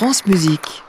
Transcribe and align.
France 0.00 0.24
Musique. 0.24 0.82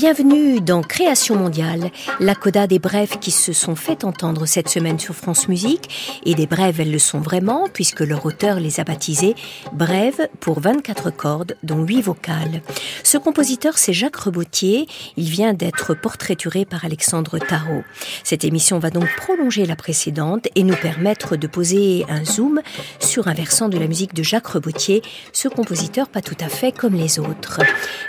Bienvenue 0.00 0.60
dans 0.60 0.80
Création 0.80 1.34
mondiale, 1.34 1.90
la 2.20 2.36
coda 2.36 2.68
des 2.68 2.78
brèves 2.78 3.18
qui 3.18 3.32
se 3.32 3.52
sont 3.52 3.74
fait 3.74 4.04
entendre 4.04 4.46
cette 4.46 4.68
semaine 4.68 5.00
sur 5.00 5.16
France 5.16 5.48
Musique. 5.48 6.20
Et 6.24 6.36
des 6.36 6.46
brèves, 6.46 6.80
elles 6.80 6.92
le 6.92 7.00
sont 7.00 7.18
vraiment, 7.18 7.66
puisque 7.72 8.02
leur 8.02 8.24
auteur 8.24 8.60
les 8.60 8.78
a 8.78 8.84
baptisées 8.84 9.34
Brèves 9.72 10.28
pour 10.38 10.60
24 10.60 11.10
cordes, 11.10 11.56
dont 11.64 11.82
8 11.82 12.02
vocales. 12.02 12.62
Ce 13.02 13.18
compositeur, 13.18 13.76
c'est 13.76 13.92
Jacques 13.92 14.14
Rebotier. 14.14 14.86
Il 15.16 15.30
vient 15.30 15.52
d'être 15.52 15.94
portraituré 15.94 16.64
par 16.64 16.84
Alexandre 16.84 17.40
Tarot. 17.40 17.82
Cette 18.22 18.44
émission 18.44 18.78
va 18.78 18.90
donc 18.90 19.08
prolonger 19.16 19.66
la 19.66 19.74
précédente 19.74 20.46
et 20.54 20.62
nous 20.62 20.76
permettre 20.76 21.34
de 21.34 21.48
poser 21.48 22.06
un 22.08 22.24
zoom 22.24 22.60
sur 23.00 23.26
un 23.26 23.34
versant 23.34 23.68
de 23.68 23.78
la 23.78 23.88
musique 23.88 24.14
de 24.14 24.22
Jacques 24.22 24.46
Rebotier, 24.46 25.02
ce 25.32 25.48
compositeur 25.48 26.08
pas 26.08 26.22
tout 26.22 26.38
à 26.38 26.48
fait 26.48 26.70
comme 26.70 26.94
les 26.94 27.18
autres. 27.18 27.62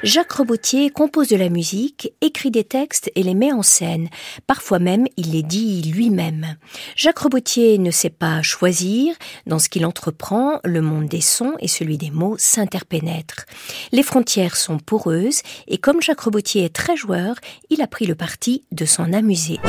Jacques 0.04 0.34
Rebotier 0.34 0.92
compose 0.92 1.30
de 1.30 1.36
la 1.36 1.50
musique 1.50 1.79
écrit 2.22 2.52
des 2.52 2.64
textes 2.64 3.12
et 3.16 3.24
les 3.24 3.34
met 3.34 3.52
en 3.52 3.64
scène. 3.64 4.10
Parfois 4.48 4.80
même, 4.80 5.06
il 5.18 5.32
les 5.32 5.44
dit 5.44 5.82
lui-même. 5.84 6.56
Jacques 6.96 7.20
Robotier 7.20 7.78
ne 7.78 7.92
sait 7.92 8.10
pas 8.10 8.42
choisir. 8.42 9.16
Dans 9.46 9.60
ce 9.60 9.70
qu'il 9.70 9.86
entreprend, 9.86 10.60
le 10.64 10.82
monde 10.82 11.08
des 11.08 11.22
sons 11.22 11.54
et 11.60 11.68
celui 11.68 11.98
des 11.98 12.12
mots 12.12 12.36
s'interpénètrent. 12.38 13.46
Les 13.92 14.04
frontières 14.04 14.56
sont 14.56 14.80
poreuses 14.80 15.42
et 15.68 15.78
comme 15.78 16.02
Jacques 16.02 16.22
Robotier 16.22 16.66
est 16.66 16.76
très 16.76 16.96
joueur, 16.96 17.36
il 17.70 17.82
a 17.82 17.88
pris 17.88 18.06
le 18.06 18.16
parti 18.16 18.64
de 18.72 18.86
s'en 18.86 19.14
amuser. 19.14 19.60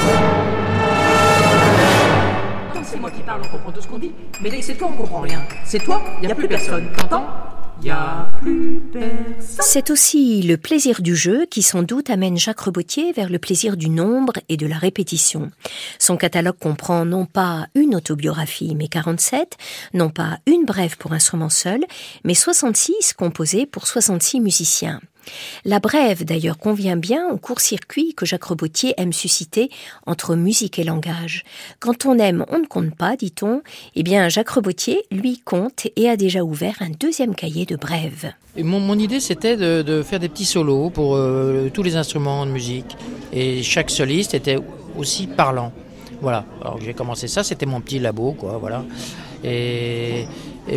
C'est 2.83 2.99
moi 2.99 3.11
qui 3.13 3.23
parle, 3.23 3.43
on 3.45 3.49
comprend 3.49 3.71
tout 3.71 3.81
ce 3.81 3.87
qu'on 3.87 3.99
dit. 3.99 4.13
Mais 4.43 4.63
c'est 4.63 4.75
toi, 4.75 4.89
on 4.93 4.97
comprend 4.97 5.21
rien. 5.21 5.41
C'est 5.65 5.79
toi, 5.79 6.03
il 6.21 6.27
n'y 6.27 6.33
a 6.33 6.35
plus 6.35 6.49
personne. 6.49 6.91
T'entends? 6.99 7.50
C'est 9.61 9.91
aussi 9.91 10.43
le 10.43 10.57
plaisir 10.57 11.01
du 11.03 11.17
jeu 11.17 11.47
qui 11.51 11.63
sans 11.63 11.83
doute 11.83 12.11
amène 12.11 12.37
Jacques 12.37 12.61
Rebotier 12.61 13.13
vers 13.13 13.31
le 13.31 13.39
plaisir 13.39 13.77
du 13.77 13.89
nombre 13.89 14.35
et 14.49 14.57
de 14.57 14.67
la 14.67 14.77
répétition. 14.77 15.51
Son 15.99 16.17
catalogue 16.17 16.59
comprend 16.59 17.05
non 17.05 17.27
pas 17.27 17.67
une 17.75 17.95
autobiographie 17.95 18.75
mais 18.75 18.89
47, 18.89 19.57
non 19.95 20.11
pas 20.11 20.39
une 20.47 20.65
brève 20.65 20.97
pour 20.99 21.13
instrument 21.13 21.49
seul, 21.49 21.81
mais 22.25 22.35
66 22.35 23.15
composés 23.15 23.67
pour 23.67 23.87
66 23.87 24.41
musiciens. 24.41 25.01
La 25.65 25.81
brève, 25.81 26.25
d'ailleurs, 26.25 26.59
convient 26.59 26.97
bien 26.97 27.29
au 27.29 27.37
court-circuit 27.37 28.15
que 28.15 28.27
Jacques 28.27 28.45
Robotier 28.45 28.95
aime 28.97 29.13
susciter 29.13 29.71
entre 30.07 30.35
musique 30.37 30.79
et 30.79 30.85
langage. 30.85 31.45
Quand 31.79 32.07
on 32.07 32.19
aime, 32.19 32.45
on 32.49 32.59
ne 32.59 32.67
compte 32.67 32.95
pas, 32.95 33.17
dit-on. 33.17 33.63
Eh 33.95 34.03
bien, 34.03 34.29
Jacques 34.29 34.51
Robotier, 34.51 35.03
lui, 35.11 35.41
compte 35.45 35.87
et 35.97 36.09
a 36.09 36.17
déjà 36.17 36.43
ouvert 36.43 36.77
un 36.81 36.91
deuxième 36.91 37.35
cahier 37.35 37.67
de 37.67 37.77
brèves. 37.77 38.33
mon, 38.57 38.99
idée, 38.99 39.21
c'était 39.21 39.57
de, 39.57 40.03
faire 40.03 40.21
des 40.21 40.29
petits 40.29 40.45
solos 40.45 40.91
pour 40.91 41.17
euh, 41.17 41.71
tous 41.73 41.83
les 41.83 41.97
instruments 41.97 42.47
de 42.47 42.51
musique. 42.51 42.97
Et 43.33 43.63
chaque 43.63 43.91
soliste 43.91 44.35
était 44.35 44.59
aussi 44.97 45.27
parlant. 45.27 45.73
Voilà. 46.21 46.45
Alors 46.61 46.79
j'ai 46.81 46.95
commencé 46.95 47.29
ça, 47.29 47.43
c'était 47.43 47.67
mon 47.67 47.81
petit 47.81 47.99
labo, 47.99 48.33
quoi. 48.33 48.59
Voilà. 48.59 48.85
Et, 49.43 50.27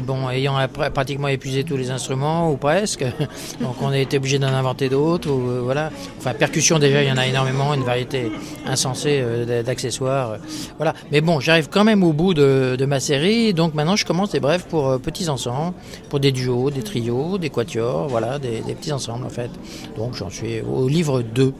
bon, 0.03 0.29
ayant 0.29 0.55
pratiquement 0.93 1.27
épuisé 1.27 1.63
tous 1.63 1.75
les 1.75 1.91
instruments, 1.91 2.49
ou 2.49 2.57
presque, 2.57 3.03
donc 3.61 3.75
on 3.81 3.89
a 3.89 3.97
été 3.97 4.17
obligé 4.17 4.39
d'en 4.39 4.47
inventer 4.47 4.89
d'autres. 4.89 5.29
Euh, 5.29 5.61
voilà. 5.63 5.91
Enfin, 6.17 6.33
percussion, 6.33 6.79
déjà, 6.79 7.03
il 7.03 7.09
y 7.09 7.11
en 7.11 7.17
a 7.17 7.27
énormément, 7.27 7.73
une 7.73 7.83
variété 7.83 8.31
insensée 8.65 9.19
euh, 9.21 9.63
d'accessoires. 9.63 10.37
voilà. 10.77 10.93
Mais 11.11 11.21
bon, 11.21 11.39
j'arrive 11.39 11.67
quand 11.69 11.83
même 11.83 12.03
au 12.03 12.13
bout 12.13 12.33
de, 12.33 12.85
ma 12.85 12.99
série, 12.99 13.53
donc 13.53 13.73
maintenant 13.73 13.95
je 13.95 14.05
commence 14.05 14.31
des 14.31 14.39
brèves 14.39 14.65
pour 14.67 14.89
euh, 14.89 14.97
petits 14.97 15.29
ensembles, 15.29 15.73
pour 16.09 16.19
des 16.19 16.31
duos, 16.31 16.69
des 16.69 16.83
trios, 16.83 17.37
des 17.37 17.49
quatuors, 17.49 18.07
voilà, 18.07 18.39
des, 18.39 18.61
petits 18.73 18.91
ensembles 18.91 19.25
en 19.25 19.29
fait. 19.29 19.51
Donc 19.97 20.15
j'en 20.15 20.29
suis 20.29 20.61
au 20.61 20.87
livre 20.87 21.21
2. 21.21 21.53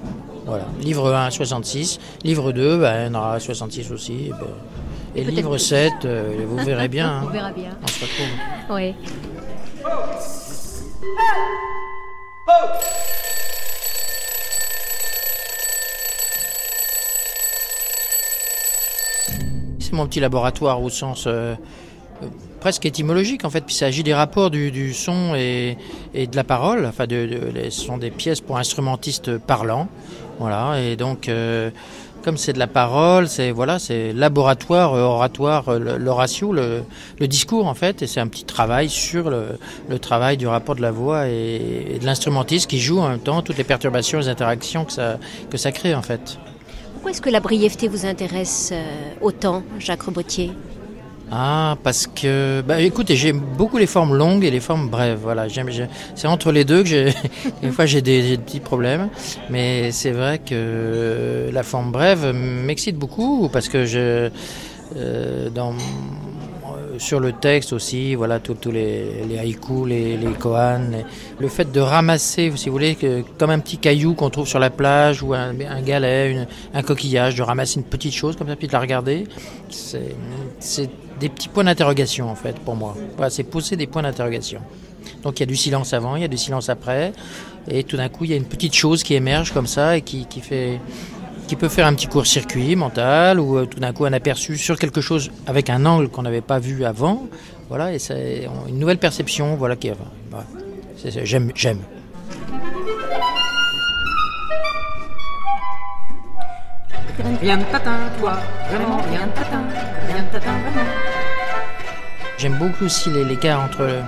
Voilà. 0.45 0.65
Livre 0.81 1.13
1, 1.13 1.29
66. 1.31 1.99
Livre 2.23 2.51
2, 2.51 2.77
ben, 2.77 3.01
il 3.01 3.13
y 3.13 3.15
en 3.15 3.19
aura 3.19 3.39
66 3.39 3.91
aussi. 3.91 4.31
Ben, 4.31 4.47
et 5.15 5.23
livre 5.23 5.57
7, 5.57 5.93
euh, 6.05 6.45
vous 6.47 6.57
verrez 6.57 6.87
bien. 6.87 7.21
On 7.27 7.29
verra 7.29 7.51
bien. 7.51 7.71
On 7.81 7.87
se 7.87 8.01
retrouve. 8.01 8.75
Oui. 8.75 8.95
C'est 19.79 19.93
mon 19.93 20.07
petit 20.07 20.19
laboratoire 20.19 20.81
au 20.81 20.89
sens 20.89 21.25
euh, 21.27 21.55
presque 22.59 22.85
étymologique 22.85 23.45
en 23.45 23.49
fait, 23.49 23.61
puis 23.61 23.75
ça 23.75 23.87
agit 23.87 24.03
des 24.03 24.13
rapports 24.13 24.49
du, 24.49 24.93
son 24.93 25.35
et, 25.35 25.77
de 26.13 26.35
la 26.35 26.43
parole. 26.43 26.85
Enfin, 26.85 27.07
de, 27.07 27.51
ce 27.69 27.81
sont 27.81 27.97
des 27.97 28.11
pièces 28.11 28.41
pour 28.41 28.57
instrumentistes 28.57 29.37
parlants. 29.37 29.87
Voilà, 30.39 30.79
et 30.81 30.95
donc 30.95 31.29
comme 32.23 32.37
c'est 32.37 32.53
de 32.53 32.59
la 32.59 32.67
parole, 32.67 33.27
c'est 33.27 33.51
voilà, 33.51 33.79
c'est 33.79 34.13
laboratoire, 34.13 34.93
euh, 34.93 35.01
oratoire, 35.01 35.69
euh, 35.69 35.97
l'oratio, 35.97 36.53
le, 36.53 36.83
discours 37.27 37.67
en 37.67 37.73
fait, 37.73 38.01
et 38.01 38.07
c'est 38.07 38.19
un 38.19 38.27
petit 38.27 38.45
travail 38.45 38.89
sur 38.89 39.29
le, 39.29 39.99
travail 39.99 40.37
du 40.37 40.47
rapport 40.47 40.75
de 40.75 40.81
la 40.81 40.91
voix 40.91 41.27
et, 41.27 41.97
de 41.99 42.05
l'instrumentiste 42.05 42.69
qui 42.69 42.79
joue 42.79 42.99
en 42.99 43.09
même 43.09 43.19
temps 43.19 43.41
toutes 43.41 43.57
les 43.57 43.63
perturbations, 43.63 44.19
les 44.19 44.29
interactions 44.29 44.85
que 44.85 44.93
ça 44.93 45.17
que 45.49 45.57
ça 45.57 45.71
crée 45.71 45.93
en 45.93 46.01
fait. 46.01 46.37
Pourquoi 46.93 47.11
est-ce 47.11 47.21
que 47.21 47.29
la 47.29 47.41
brièveté 47.41 47.87
vous 47.87 48.05
intéresse 48.05 48.71
euh, 48.71 48.81
autant, 49.21 49.63
Jacques 49.79 50.03
Robotier 50.03 50.51
ah, 51.35 51.77
parce 51.81 52.05
que, 52.05 52.61
bah, 52.61 52.79
écoutez, 52.79 53.15
j'aime 53.15 53.39
beaucoup 53.39 53.79
les 53.79 53.87
formes 53.87 54.13
longues 54.13 54.43
et 54.43 54.51
les 54.51 54.59
formes 54.59 54.89
brèves. 54.89 55.17
Voilà, 55.19 55.47
j'aime, 55.47 55.67
c'est 56.13 56.27
entre 56.27 56.51
les 56.51 56.63
deux 56.63 56.83
que 56.83 56.89
j'ai, 56.89 57.11
des 57.63 57.71
fois 57.71 57.87
j'ai 57.87 58.03
des, 58.03 58.37
petits 58.37 58.59
problèmes, 58.59 59.09
mais 59.49 59.91
c'est 59.91 60.11
vrai 60.11 60.37
que 60.37 61.49
la 61.51 61.63
forme 61.63 61.91
brève 61.91 62.35
m'excite 62.35 62.97
beaucoup 62.97 63.49
parce 63.51 63.67
que 63.67 63.83
je, 63.83 64.29
euh, 64.95 65.49
dans 65.49 65.73
sur 66.99 67.19
le 67.19 67.31
texte 67.33 67.73
aussi, 67.73 68.13
voilà, 68.13 68.39
tous 68.39 68.71
les, 68.71 69.25
les, 69.27 69.39
haïkus, 69.39 69.87
les, 69.87 70.15
les 70.15 70.33
koans, 70.33 71.03
le 71.39 71.47
fait 71.47 71.71
de 71.71 71.79
ramasser, 71.79 72.51
si 72.55 72.69
vous 72.69 72.73
voulez, 72.73 72.95
comme 73.39 73.49
un 73.49 73.59
petit 73.59 73.77
caillou 73.77 74.13
qu'on 74.13 74.29
trouve 74.29 74.47
sur 74.47 74.59
la 74.59 74.69
plage 74.69 75.23
ou 75.23 75.33
un, 75.33 75.59
un 75.59 75.81
galet, 75.81 76.47
un 76.75 76.83
coquillage, 76.83 77.33
de 77.35 77.41
ramasser 77.41 77.79
une 77.79 77.85
petite 77.85 78.13
chose 78.13 78.35
comme 78.35 78.47
ça, 78.47 78.55
puis 78.55 78.67
de 78.67 78.73
la 78.73 78.79
regarder, 78.79 79.25
c'est 79.69 80.89
des 81.19 81.29
petits 81.29 81.49
points 81.49 81.63
d'interrogation 81.63 82.29
en 82.29 82.35
fait 82.35 82.57
pour 82.59 82.75
moi. 82.75 82.95
Voilà, 83.15 83.29
c'est 83.29 83.43
poser 83.43 83.75
des 83.75 83.87
points 83.87 84.01
d'interrogation. 84.01 84.59
Donc 85.23 85.39
il 85.39 85.41
y 85.41 85.43
a 85.43 85.47
du 85.47 85.55
silence 85.55 85.93
avant, 85.93 86.15
il 86.15 86.21
y 86.21 86.25
a 86.25 86.29
du 86.29 86.37
silence 86.37 86.69
après, 86.69 87.13
et 87.69 87.83
tout 87.83 87.97
d'un 87.97 88.09
coup 88.09 88.23
il 88.25 88.31
y 88.31 88.33
a 88.33 88.37
une 88.37 88.45
petite 88.45 88.73
chose 88.73 89.03
qui 89.03 89.13
émerge 89.15 89.51
comme 89.51 89.67
ça 89.67 89.97
et 89.97 90.01
qui, 90.01 90.25
qui 90.25 90.41
fait 90.41 90.79
qui 91.47 91.55
peut 91.55 91.69
faire 91.69 91.87
un 91.87 91.93
petit 91.93 92.07
court-circuit 92.07 92.75
mental 92.75 93.39
ou 93.39 93.57
euh, 93.57 93.65
tout 93.65 93.79
d'un 93.79 93.91
coup 93.91 94.05
un 94.05 94.13
aperçu 94.13 94.57
sur 94.57 94.77
quelque 94.79 95.01
chose 95.01 95.31
avec 95.45 95.69
un 95.69 95.85
angle 95.85 96.07
qu'on 96.07 96.21
n'avait 96.21 96.41
pas 96.41 96.59
vu 96.59 96.85
avant. 96.85 97.27
Voilà, 97.69 97.93
et 97.93 97.99
c'est 97.99 98.47
une 98.67 98.79
nouvelle 98.79 98.97
perception. 98.97 99.55
Voilà, 99.55 99.75
qui 99.75 99.91
voilà. 100.29 100.45
j'aime, 101.23 101.51
j'aime. 101.55 101.79
Rien 107.19 107.57
de 107.57 107.63
tatin, 107.65 107.97
toi, 108.19 108.39
vraiment, 108.69 108.97
rien 109.09 109.27
de 109.27 109.31
tatin, 109.33 109.61
rien 110.07 110.23
de 110.23 110.39
vraiment. 110.39 110.89
J'aime 112.37 112.57
beaucoup 112.57 112.85
aussi 112.85 113.09
l'écart 113.11 113.61
entre 113.61 114.03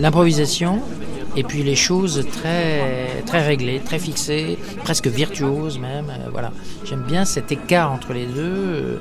l'improvisation 0.00 0.82
et 1.36 1.44
puis 1.44 1.62
les 1.62 1.76
choses 1.76 2.26
très, 2.32 3.22
très 3.26 3.46
réglées, 3.46 3.80
très 3.84 3.98
fixées, 3.98 4.58
presque 4.82 5.06
virtuoses 5.06 5.78
même. 5.78 6.10
Euh, 6.10 6.28
voilà. 6.30 6.52
J'aime 6.84 7.02
bien 7.02 7.24
cet 7.24 7.50
écart 7.52 7.92
entre 7.92 8.12
les 8.12 8.26
deux. 8.26 9.00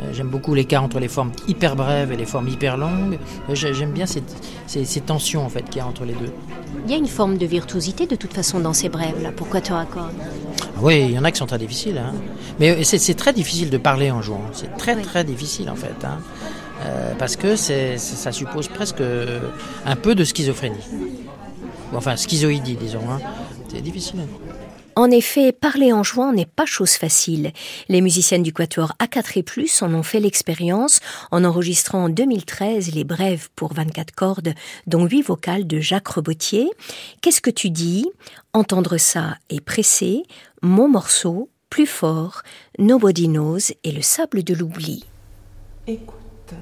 Euh, 0.00 0.12
j'aime 0.12 0.28
beaucoup 0.28 0.54
l'écart 0.54 0.82
entre 0.82 0.98
les 0.98 1.08
formes 1.08 1.32
hyper 1.48 1.76
brèves 1.76 2.12
et 2.12 2.16
les 2.16 2.24
formes 2.24 2.48
hyper 2.48 2.76
longues. 2.76 3.18
Euh, 3.48 3.54
j'aime 3.54 3.92
bien 3.92 4.06
ces, 4.06 4.22
ces, 4.66 5.00
tensions 5.00 5.44
en 5.44 5.48
fait 5.48 5.62
qu'il 5.62 5.76
y 5.76 5.80
a 5.80 5.86
entre 5.86 6.04
les 6.04 6.14
deux. 6.14 6.32
Il 6.86 6.90
y 6.90 6.94
a 6.94 6.96
une 6.96 7.08
forme 7.08 7.36
de 7.36 7.46
virtuosité 7.46 8.06
de 8.06 8.16
toute 8.16 8.32
façon 8.32 8.60
dans 8.60 8.72
ces 8.72 8.88
brèves 8.88 9.22
là. 9.22 9.30
Pourquoi 9.34 9.60
te 9.60 9.72
raccordes? 9.72 10.14
Oui, 10.80 11.02
il 11.08 11.12
y 11.12 11.18
en 11.18 11.24
a 11.24 11.30
qui 11.30 11.38
sont 11.38 11.46
très 11.46 11.58
difficiles. 11.58 11.98
Hein. 11.98 12.14
Mais 12.58 12.82
c'est 12.84 13.14
très 13.14 13.32
difficile 13.32 13.70
de 13.70 13.78
parler 13.78 14.10
en 14.10 14.22
jouant. 14.22 14.42
C'est 14.52 14.76
très 14.76 14.96
très 14.96 15.24
difficile 15.24 15.68
en 15.70 15.76
fait. 15.76 16.04
Hein. 16.04 16.18
parce 17.18 17.36
que 17.36 17.56
ça 17.56 18.32
suppose 18.32 18.68
presque 18.68 19.02
un 19.84 19.96
peu 19.96 20.14
de 20.14 20.24
schizophrénie 20.24 20.78
enfin 21.94 22.16
schizoïdie 22.16 22.76
disons. 22.76 23.02
Hein. 23.10 23.18
C'est 23.68 23.80
difficile. 23.80 24.20
En 25.00 25.10
effet, 25.10 25.52
parler 25.52 25.94
en 25.94 26.02
jouant 26.02 26.34
n'est 26.34 26.44
pas 26.44 26.66
chose 26.66 26.92
facile. 26.92 27.54
Les 27.88 28.02
musiciennes 28.02 28.42
du 28.42 28.52
Quatuor 28.52 28.92
A4 28.98 29.38
et 29.38 29.42
plus 29.42 29.80
en 29.80 29.94
ont 29.94 30.02
fait 30.02 30.20
l'expérience 30.20 31.00
en 31.30 31.42
enregistrant 31.42 32.04
en 32.04 32.08
2013 32.10 32.94
les 32.94 33.04
brèves 33.04 33.48
pour 33.56 33.72
24 33.72 34.14
cordes, 34.14 34.52
dont 34.86 35.06
8 35.06 35.22
vocales 35.22 35.66
de 35.66 35.80
Jacques 35.80 36.08
Rebotier. 36.08 36.68
Qu'est-ce 37.22 37.40
que 37.40 37.48
tu 37.48 37.70
dis? 37.70 38.10
Entendre 38.52 38.98
ça 38.98 39.38
est 39.48 39.64
pressé, 39.64 40.24
mon 40.60 40.86
morceau, 40.86 41.48
Plus 41.70 41.86
fort, 41.86 42.42
Nobody 42.78 43.26
Knows 43.26 43.72
et 43.84 43.92
le 43.92 44.02
sable 44.02 44.44
de 44.44 44.52
l'oubli. 44.52 45.06
Écoute. 45.86 46.52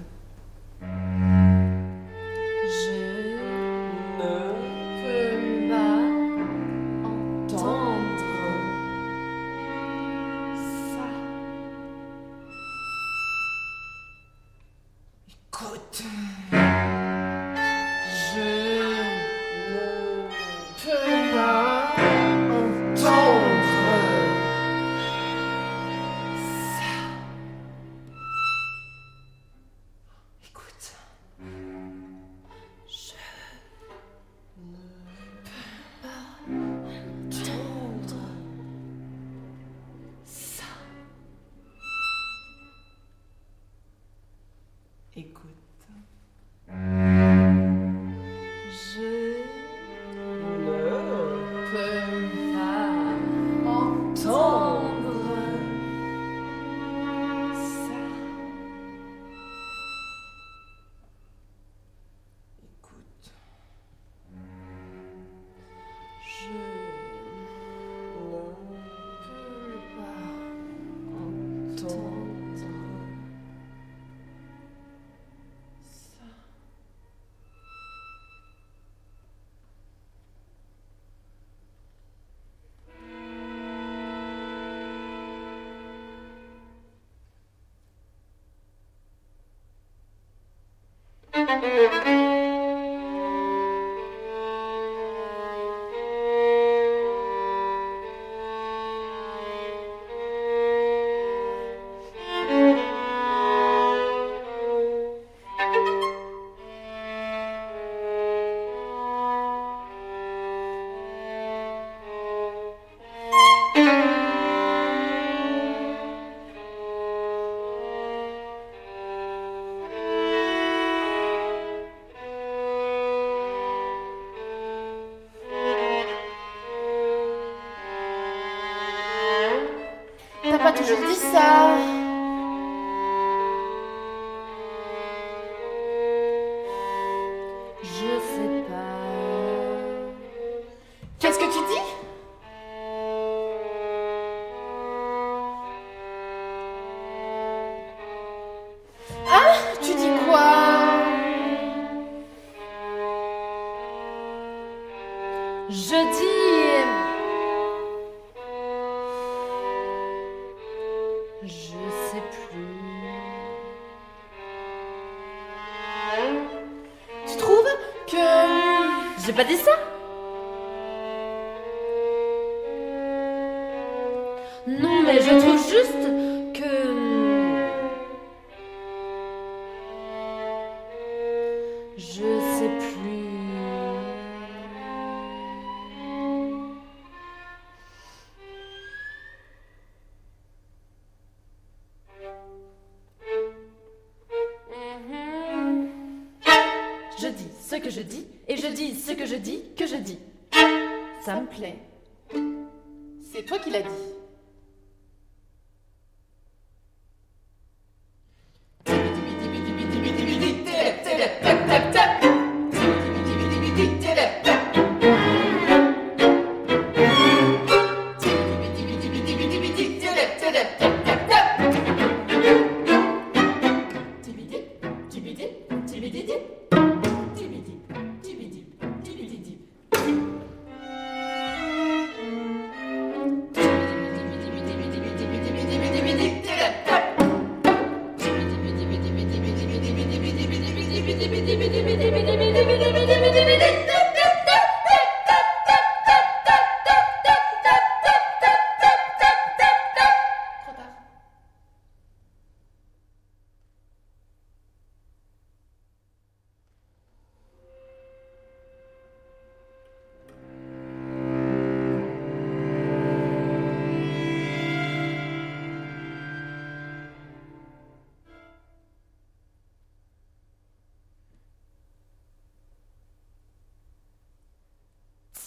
Thank 91.48 91.62
you. 91.64 91.87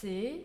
C. 0.01 0.41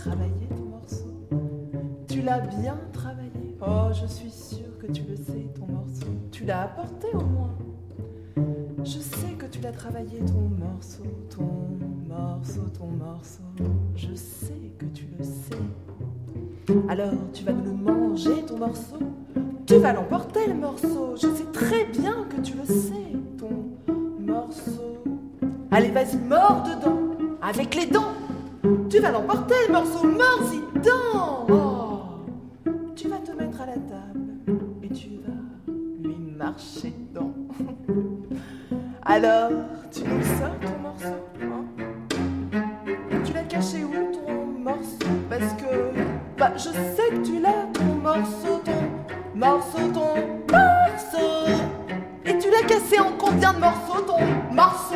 travaillé 0.00 0.46
ton 0.48 0.64
morceau 0.64 1.14
Tu 2.08 2.22
l'as 2.22 2.40
bien 2.40 2.78
travaillé 2.92 3.56
Oh, 3.60 3.92
je 3.92 4.06
suis 4.06 4.30
sûre 4.30 4.78
que 4.78 4.90
tu 4.90 5.02
le 5.02 5.14
sais, 5.16 5.46
ton 5.54 5.66
morceau. 5.66 6.06
Tu 6.32 6.44
l'as 6.46 6.62
apporté 6.62 7.08
au 7.12 7.20
moins. 7.20 7.54
Je 8.82 8.98
sais 8.98 9.32
que 9.38 9.44
tu 9.44 9.60
l'as 9.60 9.72
travaillé, 9.72 10.20
ton 10.20 10.48
morceau, 10.64 11.04
ton 11.28 11.76
morceau, 12.08 12.62
ton 12.78 12.86
morceau. 12.86 13.42
Je 13.94 14.14
sais 14.14 14.72
que 14.78 14.86
tu 14.86 15.04
le 15.18 15.22
sais. 15.22 16.74
Alors, 16.88 17.12
tu 17.34 17.44
vas 17.44 17.52
nous 17.52 17.64
le 17.64 17.72
manger, 17.72 18.42
ton 18.46 18.56
morceau. 18.56 18.96
Tu 19.66 19.76
vas 19.76 19.92
l'emporter, 19.92 20.46
le 20.46 20.54
morceau. 20.54 21.14
Je 21.16 21.28
sais 21.34 21.52
très 21.52 21.84
bien 21.84 22.24
que 22.30 22.40
tu 22.40 22.54
le 22.56 22.64
sais, 22.64 23.12
ton 23.36 23.50
morceau. 24.18 25.04
Allez, 25.70 25.90
vas-y, 25.90 26.16
mords 26.16 26.62
dedans, 26.62 26.98
avec 27.42 27.74
les 27.74 27.86
dents. 27.86 28.14
Tu 28.62 28.98
vas 28.98 29.10
l'emporter, 29.10 29.54
le 29.68 29.72
morceau, 29.72 30.06
mords-y 30.06 30.78
dedans. 30.78 31.46
Oh. 31.48 32.00
Tu 32.94 33.08
vas 33.08 33.18
te 33.18 33.30
mettre 33.32 33.62
à 33.62 33.66
la 33.66 33.72
table 33.74 34.20
et 34.82 34.88
tu 34.88 35.10
vas 35.24 35.72
lui 36.02 36.16
marcher 36.36 36.92
dedans. 37.08 37.32
Alors, 39.02 39.50
tu 39.90 40.02
nous 40.02 40.22
sors 40.22 40.58
ton 40.60 40.78
morceau 40.82 41.16
hein? 41.42 41.64
Tu 43.24 43.32
l'as 43.32 43.44
caché 43.44 43.84
où 43.84 44.12
ton 44.12 44.34
morceau? 44.58 45.06
Parce 45.30 45.54
que, 45.54 46.38
bah, 46.38 46.52
je 46.56 46.68
sais 46.68 47.10
que 47.10 47.24
tu 47.24 47.40
l'as, 47.40 47.66
ton 47.72 47.84
morceau, 47.84 48.60
ton 48.64 49.38
morceau, 49.38 49.78
ton 49.94 50.16
morceau. 50.52 51.46
Et 52.26 52.36
tu 52.38 52.50
l'as 52.50 52.66
cassé 52.68 52.98
en 52.98 53.12
combien 53.18 53.54
de 53.54 53.60
morceaux, 53.60 54.02
ton 54.02 54.54
morceau, 54.54 54.89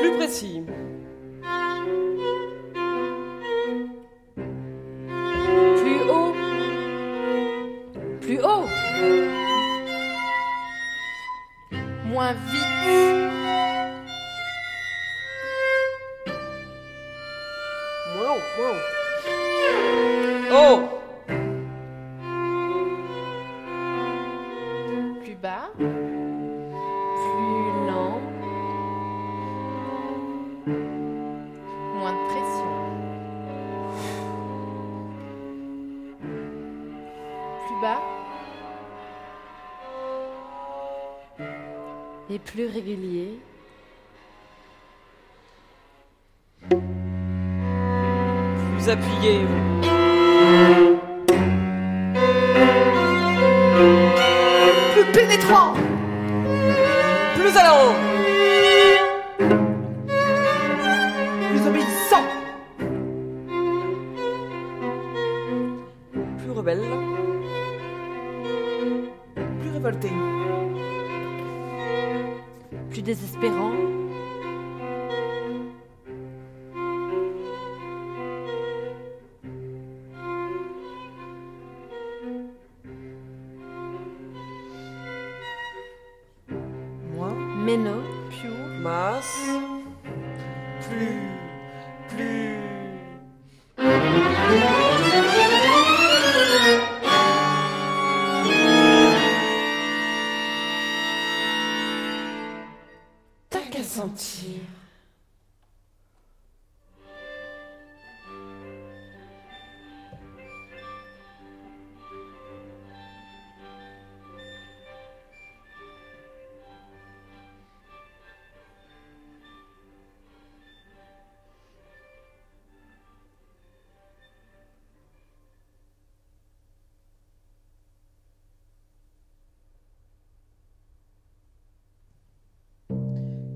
Plus 0.00 0.16
précis. 0.16 0.62
Et 42.32 42.38
plus 42.38 42.66
régulier. 42.66 43.40
Plus 46.68 48.88
appuyé. 48.88 49.40
Plus 54.92 55.04
pénétrant. 55.12 55.74
Plus 57.34 57.56
allant. 57.56 57.94
Plus 57.94 58.19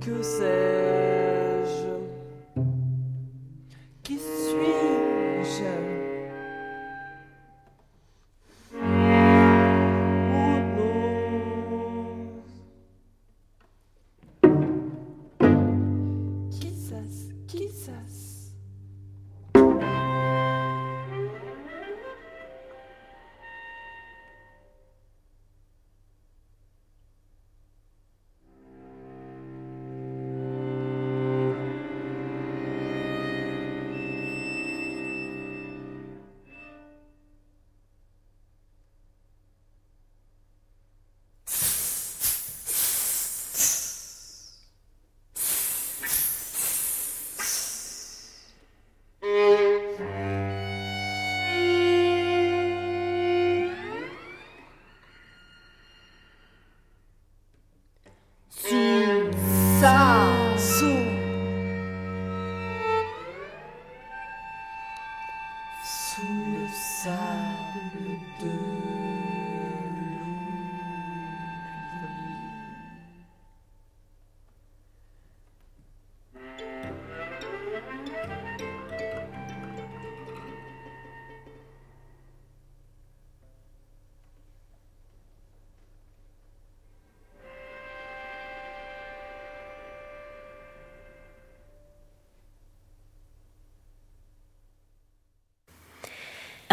Que 0.04 0.23
sais-je 0.23 0.84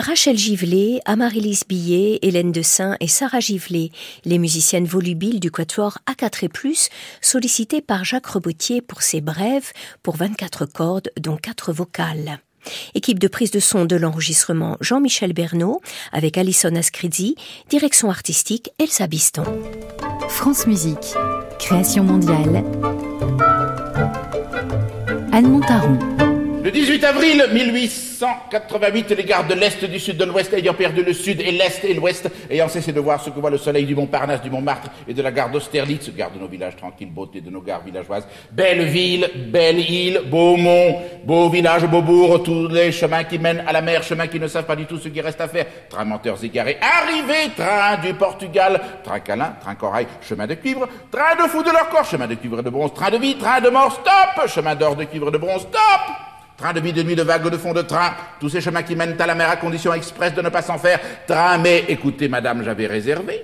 Rachel 0.01 0.35
Givelet, 0.35 0.99
Amaryllis 1.05 1.61
Billet, 1.69 2.17
Hélène 2.23 2.51
Dessin 2.51 2.97
et 2.99 3.07
Sarah 3.07 3.39
Givelet, 3.39 3.91
les 4.25 4.39
musiciennes 4.39 4.85
volubiles 4.85 5.39
du 5.39 5.51
quatuor 5.51 5.99
A4 6.09 6.45
et 6.45 6.49
plus, 6.49 6.89
sollicitées 7.21 7.81
par 7.81 8.03
Jacques 8.03 8.25
Rebotier 8.25 8.81
pour 8.81 9.03
ses 9.03 9.21
brèves 9.21 9.71
pour 10.01 10.15
24 10.15 10.65
cordes 10.65 11.11
dont 11.19 11.37
4 11.37 11.71
vocales. 11.71 12.39
Équipe 12.95 13.19
de 13.19 13.27
prise 13.27 13.51
de 13.51 13.59
son 13.59 13.85
de 13.85 13.95
l'enregistrement 13.95 14.75
Jean-Michel 14.81 15.33
Bernot 15.33 15.81
avec 16.11 16.35
Alison 16.35 16.75
Ascrizi, 16.75 17.35
direction 17.69 18.09
artistique 18.09 18.71
Elsa 18.79 19.05
Biston. 19.05 19.43
France 20.29 20.65
Musique, 20.65 21.13
création 21.59 22.03
mondiale. 22.03 22.63
Anne 25.31 25.47
Montaron. 25.47 26.30
Le 26.63 26.69
18 26.69 27.03
avril 27.05 27.43
1888, 27.51 29.09
les 29.17 29.23
gardes 29.23 29.47
de 29.47 29.55
l'Est, 29.55 29.83
du 29.83 29.99
Sud, 29.99 30.17
de 30.17 30.25
l'Ouest 30.25 30.53
ayant 30.53 30.75
perdu 30.75 31.01
le 31.03 31.11
Sud 31.11 31.41
et 31.41 31.51
l'Est 31.51 31.83
et 31.83 31.95
l'Ouest, 31.95 32.29
ayant 32.51 32.67
cessé 32.67 32.93
de 32.93 32.99
voir 32.99 33.19
ce 33.19 33.31
que 33.31 33.39
voit 33.39 33.49
le 33.49 33.57
soleil 33.57 33.83
du 33.83 33.95
Montparnasse, 33.95 34.43
du 34.43 34.51
Montmartre 34.51 34.91
et 35.07 35.13
de 35.15 35.21
la 35.23 35.31
gare 35.31 35.49
d'Austerlitz, 35.49 36.11
garde 36.15 36.35
de 36.35 36.39
nos 36.39 36.47
villages 36.47 36.75
tranquilles, 36.75 37.09
beauté 37.09 37.41
de 37.41 37.49
nos 37.49 37.61
gares 37.61 37.81
villageoises, 37.83 38.27
belle 38.51 38.83
ville, 38.83 39.27
belle 39.47 39.79
île, 39.79 40.21
beau 40.29 40.55
mont, 40.55 41.01
beau 41.23 41.49
village, 41.49 41.87
beau 41.87 42.03
bourg, 42.03 42.43
tous 42.43 42.67
les 42.67 42.91
chemins 42.91 43.23
qui 43.23 43.39
mènent 43.39 43.63
à 43.65 43.71
la 43.71 43.81
mer, 43.81 44.03
chemins 44.03 44.27
qui 44.27 44.39
ne 44.39 44.47
savent 44.47 44.67
pas 44.67 44.75
du 44.75 44.85
tout 44.85 44.99
ce 44.99 45.09
qui 45.09 45.19
reste 45.19 45.41
à 45.41 45.47
faire, 45.47 45.65
train 45.89 46.05
menteurs 46.05 46.43
égarés, 46.43 46.77
arrivé, 46.79 47.49
train 47.57 47.97
du 48.03 48.13
Portugal, 48.13 48.79
train 49.03 49.19
câlin, 49.19 49.55
train 49.59 49.73
corail, 49.73 50.05
chemin 50.21 50.45
de 50.45 50.53
cuivre, 50.53 50.87
train 51.09 51.43
de 51.43 51.49
fou 51.49 51.63
de 51.63 51.71
leur 51.71 51.89
corps, 51.89 52.05
chemin 52.05 52.27
de 52.27 52.35
cuivre 52.35 52.59
et 52.59 52.63
de 52.63 52.69
bronze, 52.69 52.93
train 52.93 53.09
de 53.09 53.17
vie, 53.17 53.35
train 53.35 53.61
de 53.61 53.69
mort, 53.69 53.91
stop, 53.93 54.47
chemin 54.47 54.75
d'or 54.75 54.95
de 54.95 55.05
cuivre 55.05 55.31
de 55.31 55.39
bronze, 55.39 55.61
stop! 55.61 56.30
Train 56.57 56.73
de 56.73 56.79
vie, 56.79 56.93
de 56.93 57.01
nuit, 57.03 57.15
de 57.15 57.23
vague, 57.23 57.49
de 57.49 57.57
fond, 57.57 57.73
de 57.73 57.81
train, 57.81 58.11
tous 58.39 58.49
ces 58.49 58.61
chemins 58.61 58.83
qui 58.83 58.95
mènent 58.95 59.19
à 59.19 59.25
la 59.25 59.35
mer 59.35 59.49
à 59.49 59.55
condition 59.55 59.93
express 59.93 60.33
de 60.33 60.41
ne 60.41 60.49
pas 60.49 60.61
s'en 60.61 60.77
faire. 60.77 60.99
Train, 61.27 61.57
mais 61.57 61.85
écoutez, 61.87 62.27
madame, 62.27 62.63
j'avais 62.63 62.87
réservé. 62.87 63.43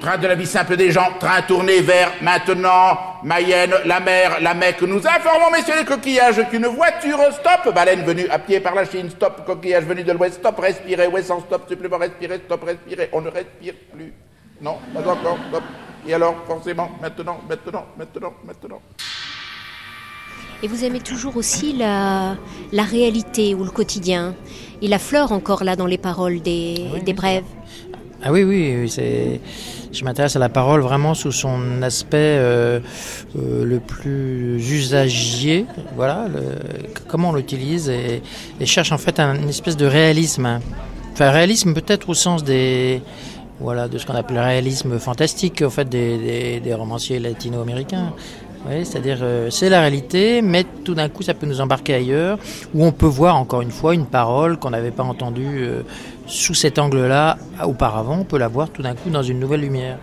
Train 0.00 0.18
de 0.18 0.26
la 0.26 0.34
vie 0.34 0.46
simple 0.46 0.76
des 0.76 0.90
gens, 0.90 1.12
train 1.20 1.42
tourné 1.42 1.80
vers 1.80 2.10
maintenant 2.22 2.98
Mayenne, 3.22 3.72
la 3.84 4.00
mer, 4.00 4.38
la 4.40 4.52
Mecque. 4.52 4.82
Nous 4.82 4.98
informons, 4.98 5.52
messieurs 5.52 5.76
les 5.78 5.84
coquillages, 5.84 6.44
qu'une 6.50 6.66
voiture 6.66 7.20
stop, 7.30 7.72
baleine 7.72 8.02
venue 8.02 8.26
à 8.28 8.40
pied 8.40 8.58
par 8.58 8.74
la 8.74 8.84
Chine, 8.84 9.10
stop, 9.10 9.46
coquillage 9.46 9.84
venu 9.84 10.02
de 10.02 10.10
l'ouest, 10.10 10.40
stop, 10.40 10.58
respirez, 10.58 11.06
ouais, 11.06 11.22
sans 11.22 11.38
stop, 11.38 11.68
supplément, 11.68 11.98
respirer, 11.98 12.40
stop, 12.44 12.64
respirer, 12.64 13.10
on 13.12 13.20
ne 13.20 13.30
respire 13.30 13.74
plus. 13.94 14.12
Non, 14.60 14.78
pas 14.92 15.08
encore, 15.08 15.38
stop. 15.48 15.62
Et 16.08 16.14
alors, 16.14 16.34
forcément, 16.48 16.90
maintenant, 17.00 17.40
maintenant, 17.48 17.86
maintenant, 17.96 18.34
maintenant. 18.44 18.82
Et 20.64 20.68
vous 20.68 20.84
aimez 20.84 21.00
toujours 21.00 21.36
aussi 21.36 21.72
la, 21.72 22.36
la 22.72 22.84
réalité 22.84 23.54
ou 23.54 23.64
le 23.64 23.70
quotidien. 23.70 24.34
Il 24.80 24.92
affleure 24.92 25.32
encore 25.32 25.64
là 25.64 25.74
dans 25.74 25.86
les 25.86 25.98
paroles 25.98 26.40
des, 26.40 26.86
des 27.04 27.12
brèves. 27.12 27.44
Ah 28.22 28.30
oui, 28.30 28.44
oui, 28.44 28.88
c'est. 28.88 29.40
Je 29.92 30.04
m'intéresse 30.04 30.36
à 30.36 30.38
la 30.38 30.48
parole 30.48 30.80
vraiment 30.80 31.14
sous 31.14 31.32
son 31.32 31.82
aspect 31.82 32.16
euh, 32.16 32.78
euh, 33.36 33.64
le 33.64 33.80
plus 33.80 34.56
usagier, 34.58 35.66
voilà, 35.96 36.28
le, 36.32 36.40
comment 37.08 37.30
on 37.30 37.34
l'utilise 37.34 37.90
et, 37.90 38.22
et, 38.58 38.64
cherche 38.64 38.92
en 38.92 38.96
fait 38.96 39.20
un, 39.20 39.34
une 39.34 39.50
espèce 39.50 39.76
de 39.76 39.84
réalisme. 39.84 40.60
Enfin, 41.12 41.30
réalisme 41.30 41.74
peut-être 41.74 42.08
au 42.08 42.14
sens 42.14 42.42
des, 42.42 43.02
voilà, 43.60 43.88
de 43.88 43.98
ce 43.98 44.06
qu'on 44.06 44.14
appelle 44.14 44.36
le 44.36 44.42
réalisme 44.42 44.98
fantastique, 44.98 45.60
en 45.60 45.70
fait, 45.70 45.88
des, 45.88 46.16
des, 46.16 46.60
des 46.60 46.74
romanciers 46.74 47.18
latino-américains. 47.18 48.14
C'est-à-dire 48.68 49.18
euh, 49.22 49.50
c'est 49.50 49.68
la 49.68 49.80
réalité, 49.80 50.40
mais 50.40 50.64
tout 50.84 50.94
d'un 50.94 51.08
coup 51.08 51.22
ça 51.22 51.34
peut 51.34 51.46
nous 51.46 51.60
embarquer 51.60 51.94
ailleurs, 51.94 52.38
où 52.74 52.84
on 52.84 52.92
peut 52.92 53.06
voir 53.06 53.36
encore 53.36 53.60
une 53.60 53.70
fois 53.70 53.94
une 53.94 54.06
parole 54.06 54.56
qu'on 54.56 54.70
n'avait 54.70 54.92
pas 54.92 55.02
entendue 55.02 55.62
euh, 55.62 55.82
sous 56.26 56.54
cet 56.54 56.78
angle-là 56.78 57.38
auparavant, 57.64 58.18
on 58.20 58.24
peut 58.24 58.38
la 58.38 58.48
voir 58.48 58.70
tout 58.70 58.82
d'un 58.82 58.94
coup 58.94 59.10
dans 59.10 59.22
une 59.22 59.40
nouvelle 59.40 59.60
lumière. 59.60 59.98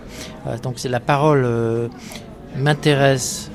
Donc 0.62 0.74
c'est 0.78 0.89
la 0.89 1.00
parole 1.00 1.43
euh, 1.45 1.88
m'intéresse 2.58 3.50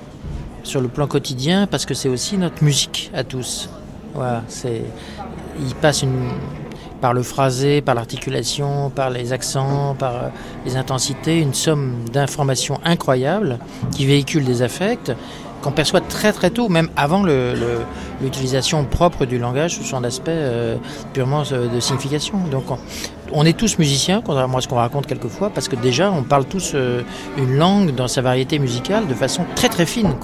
sur 0.63 0.81
le 0.81 0.89
plan 0.89 1.07
quotidien 1.07 1.67
parce 1.67 1.85
que 1.85 1.93
c'est 1.93 2.09
aussi 2.09 2.39
notre 2.39 2.65
musique 2.65 3.11
à 3.15 3.25
tous. 3.25 3.69
Voilà, 4.15 4.43
c'est 4.49 4.83
il 5.61 5.75
passe 5.75 6.03
une 6.03 6.31
par 7.05 7.13
le 7.13 7.23
phrasé, 7.23 7.83
par 7.83 7.95
l'articulation, 7.95 8.89
par 8.89 9.11
les 9.11 9.35
accents, 9.35 9.95
par 9.95 10.15
euh, 10.15 10.29
les 10.65 10.79
intensités, 10.79 11.39
une 11.39 11.53
somme 11.53 11.97
d'informations 12.11 12.81
incroyables 12.83 13.59
qui 13.95 14.07
véhiculent 14.07 14.47
des 14.47 14.63
affects 14.63 15.13
qu'on 15.61 15.71
perçoit 15.71 16.01
très 16.01 16.33
très 16.33 16.49
tôt, 16.49 16.71
même 16.71 16.89
avant 16.97 17.23
l'utilisation 18.23 18.87
propre 18.87 19.27
du 19.27 19.39
langage 19.39 19.75
sous 19.75 19.83
son 19.83 20.03
aspect 20.03 20.33
euh, 20.33 20.77
purement 21.13 21.43
euh, 21.53 21.69
de 21.69 21.79
signification. 21.79 22.39
Donc 22.51 22.65
on, 23.35 23.45
est 23.45 23.53
tous 23.53 23.79
musiciens, 23.79 24.23
contrairement 24.25 24.57
à 24.57 24.61
ce 24.63 24.69
qu'on 24.69 24.77
raconte 24.77 25.07
quelquefois, 25.07 25.51
parce 25.51 25.69
que 25.69 25.77
déjà 25.77 26.11
on 26.11 26.23
parle 26.23 26.47
tous 26.47 26.75
une 27.37 27.57
langue 27.59 27.95
dans 27.95 28.09
sa 28.09 28.23
variété 28.23 28.59
musicale 28.59 29.07
de 29.07 29.15
façon 29.15 29.45
très 29.57 29.69
très 29.69 29.85
fine. 29.85 30.15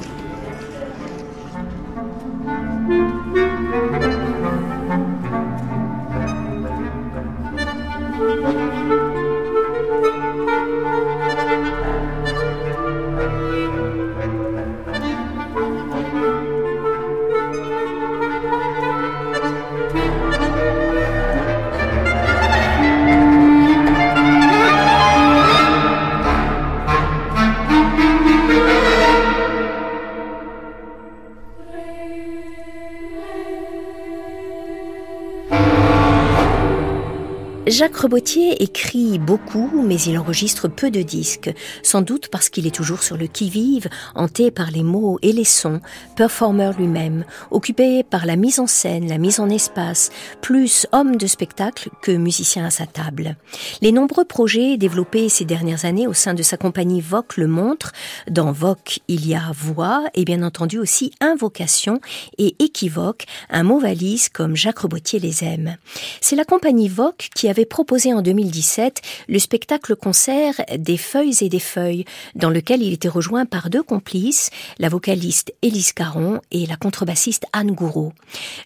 Jacques 37.80 37.89
Rebotier 38.00 38.62
écrit 38.62 39.18
beaucoup, 39.18 39.82
mais 39.86 40.00
il 40.00 40.16
enregistre 40.16 40.68
peu 40.68 40.90
de 40.90 41.02
disques, 41.02 41.52
sans 41.82 42.00
doute 42.00 42.28
parce 42.28 42.48
qu'il 42.48 42.66
est 42.66 42.74
toujours 42.74 43.02
sur 43.02 43.18
le 43.18 43.26
qui-vive, 43.26 43.90
hanté 44.14 44.50
par 44.50 44.70
les 44.70 44.82
mots 44.82 45.18
et 45.20 45.34
les 45.34 45.44
sons, 45.44 45.82
performeur 46.16 46.72
lui-même, 46.78 47.26
occupé 47.50 48.02
par 48.02 48.24
la 48.24 48.36
mise 48.36 48.58
en 48.58 48.66
scène, 48.66 49.06
la 49.06 49.18
mise 49.18 49.38
en 49.38 49.50
espace, 49.50 50.08
plus 50.40 50.86
homme 50.92 51.16
de 51.16 51.26
spectacle 51.26 51.90
que 52.00 52.12
musicien 52.12 52.64
à 52.64 52.70
sa 52.70 52.86
table. 52.86 53.36
Les 53.82 53.92
nombreux 53.92 54.24
projets 54.24 54.78
développés 54.78 55.28
ces 55.28 55.44
dernières 55.44 55.84
années 55.84 56.06
au 56.06 56.14
sein 56.14 56.32
de 56.32 56.42
sa 56.42 56.56
compagnie 56.56 57.02
Voc 57.02 57.36
le 57.36 57.48
montrent. 57.48 57.92
Dans 58.30 58.50
Voc, 58.50 59.00
il 59.08 59.28
y 59.28 59.34
a 59.34 59.52
voix 59.54 60.04
et 60.14 60.24
bien 60.24 60.42
entendu 60.42 60.78
aussi 60.78 61.12
invocation 61.20 62.00
et 62.38 62.56
équivoque, 62.60 63.26
un 63.50 63.62
mot 63.62 63.78
valise 63.78 64.30
comme 64.30 64.56
Jacques 64.56 64.78
Rebotier 64.78 65.18
les 65.18 65.44
aime. 65.44 65.76
C'est 66.22 66.36
la 66.36 66.46
compagnie 66.46 66.88
Voc 66.88 67.28
qui 67.34 67.50
avait 67.50 67.66
proposé 67.66 67.89
en 67.90 68.22
2017 68.22 69.02
le 69.28 69.38
spectacle-concert 69.40 70.54
Des 70.78 70.96
feuilles 70.96 71.36
et 71.40 71.48
des 71.48 71.58
feuilles, 71.58 72.04
dans 72.36 72.50
lequel 72.50 72.82
il 72.82 72.92
était 72.92 73.08
rejoint 73.08 73.46
par 73.46 73.68
deux 73.68 73.82
complices, 73.82 74.50
la 74.78 74.88
vocaliste 74.88 75.52
Élise 75.60 75.92
Caron 75.92 76.40
et 76.52 76.66
la 76.66 76.76
contrebassiste 76.76 77.46
Anne 77.52 77.72
Gouraud. 77.72 78.12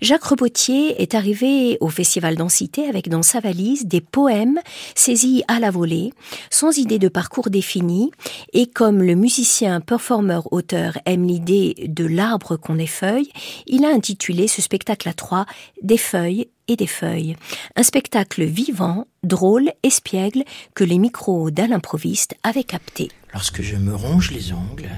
Jacques 0.03 0.25
Rebotier 0.25 1.01
est 1.01 1.15
arrivé 1.15 1.79
au 1.81 1.89
Festival 1.89 2.37
Densité 2.37 2.87
avec 2.87 3.09
dans 3.09 3.23
sa 3.23 3.41
valise 3.41 3.87
des 3.87 4.03
poèmes 4.03 4.61
saisis 4.95 5.43
à 5.49 5.59
la 5.59 5.71
volée, 5.71 6.13
sans 6.51 6.77
idée 6.77 6.99
de 6.99 7.09
parcours 7.09 7.49
défini, 7.49 8.11
et 8.53 8.67
comme 8.67 9.03
le 9.03 9.15
musicien, 9.15 9.81
performeur, 9.81 10.53
auteur 10.53 10.99
aime 11.07 11.27
l'idée 11.27 11.75
de 11.89 12.05
l'arbre 12.05 12.57
qu'on 12.57 12.79
effeuille, 12.79 13.31
il 13.67 13.87
a 13.87 13.89
intitulé 13.89 14.49
ce 14.49 14.61
spectacle 14.61 15.09
à 15.09 15.15
trois 15.15 15.47
Des 15.83 15.99
feuilles 15.99 16.49
et 16.69 16.77
des 16.77 16.87
feuilles. 16.87 17.37
Un 17.77 17.83
spectacle 17.83 18.45
vivant, 18.45 19.07
drôle, 19.23 19.71
espiègle 19.83 20.45
que 20.75 20.85
les 20.85 20.99
micros 20.99 21.51
d'Alain 21.51 21.81
Proviste 21.81 22.35
avaient 22.43 22.65
capté. 22.65 23.11
Lorsque 23.33 23.63
je 23.63 23.77
me 23.77 23.95
ronge 23.95 24.31
les 24.31 24.53
ongles, 24.53 24.91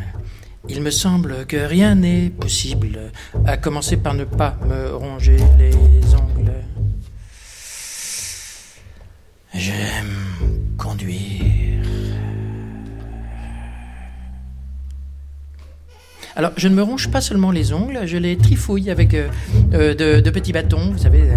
il 0.68 0.83
me 0.83 0.90
semble 0.90 1.46
que 1.46 1.57
rien 1.57 1.94
n'est 1.94 2.31
possible, 2.31 3.12
à 3.46 3.57
commencer 3.57 3.96
par 3.96 4.14
ne 4.14 4.24
pas 4.24 4.59
me 4.66 4.94
ronger 4.94 5.38
les 5.59 6.14
ongles. 6.14 6.52
J'aime 9.55 10.74
conduire. 10.76 11.56
Alors, 16.38 16.53
je 16.59 16.68
ne 16.68 16.75
me 16.75 16.83
ronge 16.83 17.11
pas 17.11 17.22
seulement 17.22 17.51
les 17.51 17.72
ongles, 17.72 18.01
je 18.05 18.18
les 18.18 18.37
trifouille 18.37 18.90
avec 18.90 19.14
euh, 19.14 19.29
euh, 19.72 19.94
de, 19.94 20.20
de 20.20 20.31
petits 20.31 20.53
bâtons, 20.53 20.92
vous 20.92 20.99
savez, 20.99 21.22
euh, 21.22 21.35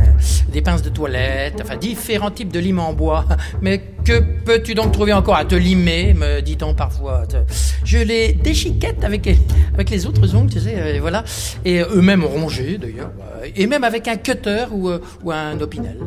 des 0.52 0.62
pinces 0.62 0.82
de 0.82 0.90
toilette, 0.90 1.62
enfin 1.62 1.78
différents 1.78 2.32
types 2.32 2.52
de 2.52 2.60
limes 2.60 2.80
en 2.80 2.92
bois. 2.92 3.26
Mais 3.62 3.82
que 4.04 4.20
peux-tu 4.44 4.74
donc 4.76 4.92
trouver 4.92 5.14
encore 5.14 5.38
à 5.38 5.46
te 5.46 5.56
limer, 5.56 6.14
me 6.14 6.42
dit-on 6.42 6.74
parfois? 6.74 7.24
Je 7.86 8.00
les 8.00 8.34
déchiquette 8.34 9.06
avec, 9.06 9.30
avec 9.74 9.90
les 9.90 10.06
autres 10.06 10.36
ongles, 10.36 10.52
tu 10.52 10.60
sais, 10.60 10.76
euh, 10.76 10.96
et 10.96 11.00
voilà. 11.00 11.24
Et 11.64 11.80
eux-mêmes 11.80 12.26
rongés, 12.26 12.78
d'ailleurs. 12.78 13.14
Et 13.56 13.68
même 13.68 13.86
avec 13.86 14.06
un 14.10 14.18
cutter 14.18 14.66
ou, 14.70 14.90
ou 15.24 15.32
un 15.32 15.58
opinel. 15.62 15.98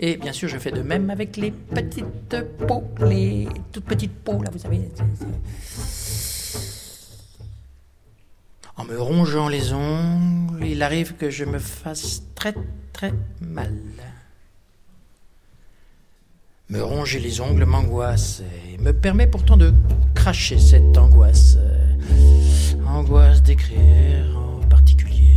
Et 0.00 0.16
bien 0.16 0.32
sûr, 0.32 0.48
je 0.48 0.58
fais 0.58 0.72
de 0.72 0.82
même 0.82 1.10
avec 1.10 1.36
les 1.36 1.52
petites 1.52 2.36
peaux, 2.66 2.82
les 3.08 3.46
toutes 3.70 3.84
petites 3.84 4.14
peaux, 4.24 4.42
là, 4.42 4.50
vous 4.52 4.58
savez. 4.58 4.80
En 8.76 8.84
me 8.84 9.00
rongeant 9.00 9.48
les 9.48 9.72
ongles, 9.72 10.66
il 10.66 10.82
arrive 10.82 11.14
que 11.14 11.30
je 11.30 11.44
me 11.44 11.58
fasse 11.58 12.22
très 12.34 12.54
très 12.92 13.12
mal. 13.40 13.72
Me 16.70 16.82
ronger 16.82 17.20
les 17.20 17.40
ongles 17.40 17.66
m'angoisse 17.66 18.42
et 18.72 18.78
me 18.78 18.92
permet 18.92 19.28
pourtant 19.28 19.56
de 19.56 19.72
cracher 20.14 20.58
cette 20.58 20.96
angoisse. 20.98 21.56
Angoisse 22.86 23.42
d'écrire 23.42 24.36
en 24.36 24.66
particulier. 24.66 25.36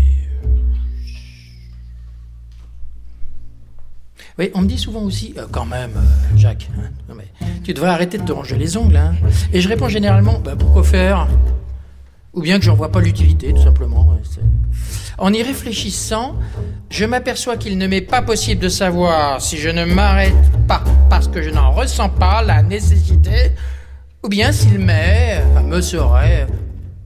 Oui, 4.40 4.50
on 4.56 4.62
me 4.62 4.68
dit 4.68 4.78
souvent 4.78 5.02
aussi, 5.02 5.34
euh, 5.38 5.46
quand 5.52 5.66
même, 5.66 5.92
euh, 5.98 6.38
Jacques, 6.38 6.70
hein, 6.78 7.16
tu 7.64 7.74
devrais 7.74 7.90
arrêter 7.90 8.18
de 8.18 8.24
te 8.24 8.32
ronger 8.32 8.56
les 8.56 8.78
ongles. 8.78 8.98
Hein. 8.98 9.16
Et 9.52 9.62
je 9.62 9.70
réponds 9.70 9.90
généralement, 9.90 10.40
bah, 10.40 10.56
pourquoi 10.56 10.84
faire? 10.84 11.28
Ou 12.34 12.42
bien 12.42 12.60
que 12.60 12.66
j'en 12.66 12.76
vois 12.76 12.92
pas 12.92 13.02
l'utilité, 13.02 13.54
tout 13.54 13.64
simplement. 13.64 14.18
En 15.18 15.34
y 15.34 15.42
réfléchissant, 15.42 16.36
je 16.90 17.06
m'aperçois 17.06 17.58
qu'il 17.58 17.78
ne 17.78 17.88
m'est 17.88 18.02
pas 18.02 18.22
possible 18.22 18.62
de 18.62 18.70
savoir 18.70 19.42
si 19.42 19.58
je 19.58 19.70
ne 19.70 19.86
m'arrête 19.86 20.36
pas 20.68 20.84
parce 21.10 21.28
que 21.28 21.42
je 21.42 21.50
n'en 21.50 21.72
ressens 21.72 22.10
pas 22.10 22.44
la 22.44 22.62
nécessité, 22.62 23.52
ou 24.24 24.30
bien 24.30 24.52
s'il 24.52 24.78
m'est, 24.78 25.44
me 25.64 25.82
serait 25.82 26.46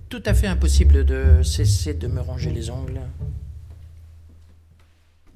tout 0.10 0.22
à 0.26 0.34
fait 0.34 0.48
impossible 0.48 1.06
de 1.06 1.42
cesser 1.44 1.94
de 1.94 2.08
me 2.08 2.20
ronger 2.20 2.52
les 2.52 2.70
ongles. 2.70 3.00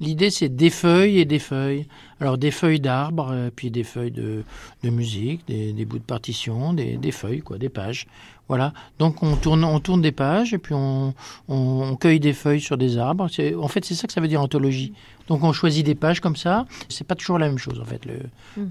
L'idée, 0.00 0.30
c'est 0.30 0.48
des 0.54 0.70
feuilles 0.70 1.18
et 1.18 1.24
des 1.24 1.38
feuilles. 1.38 1.86
Alors, 2.20 2.36
des 2.38 2.50
feuilles 2.50 2.80
d'arbres, 2.80 3.30
euh, 3.32 3.50
puis 3.54 3.70
des 3.70 3.84
feuilles 3.84 4.10
de, 4.10 4.42
de 4.82 4.90
musique, 4.90 5.46
des, 5.46 5.72
des 5.72 5.84
bouts 5.84 5.98
de 5.98 6.04
partition, 6.04 6.72
des, 6.74 6.96
des 6.96 7.12
feuilles, 7.12 7.40
quoi, 7.40 7.56
des 7.58 7.68
pages. 7.70 8.06
Voilà. 8.48 8.72
Donc, 8.98 9.22
on 9.22 9.36
tourne, 9.36 9.64
on 9.64 9.80
tourne 9.80 10.02
des 10.02 10.12
pages 10.12 10.52
et 10.54 10.58
puis 10.58 10.74
on, 10.74 11.14
on, 11.48 11.54
on 11.56 11.96
cueille 11.96 12.20
des 12.20 12.32
feuilles 12.34 12.60
sur 12.60 12.76
des 12.78 12.96
arbres. 12.98 13.26
En 13.58 13.68
fait, 13.68 13.84
c'est 13.84 13.94
ça 13.94 14.06
que 14.06 14.12
ça 14.12 14.20
veut 14.20 14.28
dire 14.28 14.40
anthologie. 14.40 14.92
Donc, 15.28 15.42
on 15.42 15.52
choisit 15.52 15.84
des 15.84 15.94
pages 15.94 16.20
comme 16.20 16.36
ça. 16.36 16.66
C'est 16.88 17.06
pas 17.06 17.14
toujours 17.14 17.38
la 17.38 17.48
même 17.48 17.58
chose, 17.58 17.80
en 17.80 17.84
fait, 17.84 18.04
le, 18.06 18.18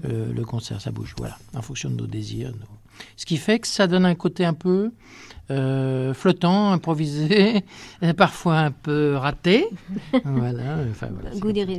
le, 0.08 0.32
le 0.32 0.44
concert. 0.44 0.80
Ça 0.80 0.90
bouge, 0.92 1.14
voilà, 1.18 1.36
en 1.54 1.62
fonction 1.62 1.90
de 1.90 1.96
nos 1.96 2.06
désirs. 2.06 2.50
nos- 2.52 2.66
Ce 3.16 3.26
qui 3.26 3.36
fait 3.36 3.58
que 3.58 3.66
ça 3.66 3.86
donne 3.86 4.06
un 4.06 4.14
côté 4.14 4.44
un 4.44 4.54
peu 4.54 4.92
euh, 5.50 6.12
flottant, 6.12 6.72
improvisé, 6.72 7.64
parfois 8.16 8.58
un 8.58 8.70
peu 8.70 9.14
raté. 9.14 9.66
voilà. 10.24 10.78
Enfin, 10.90 11.08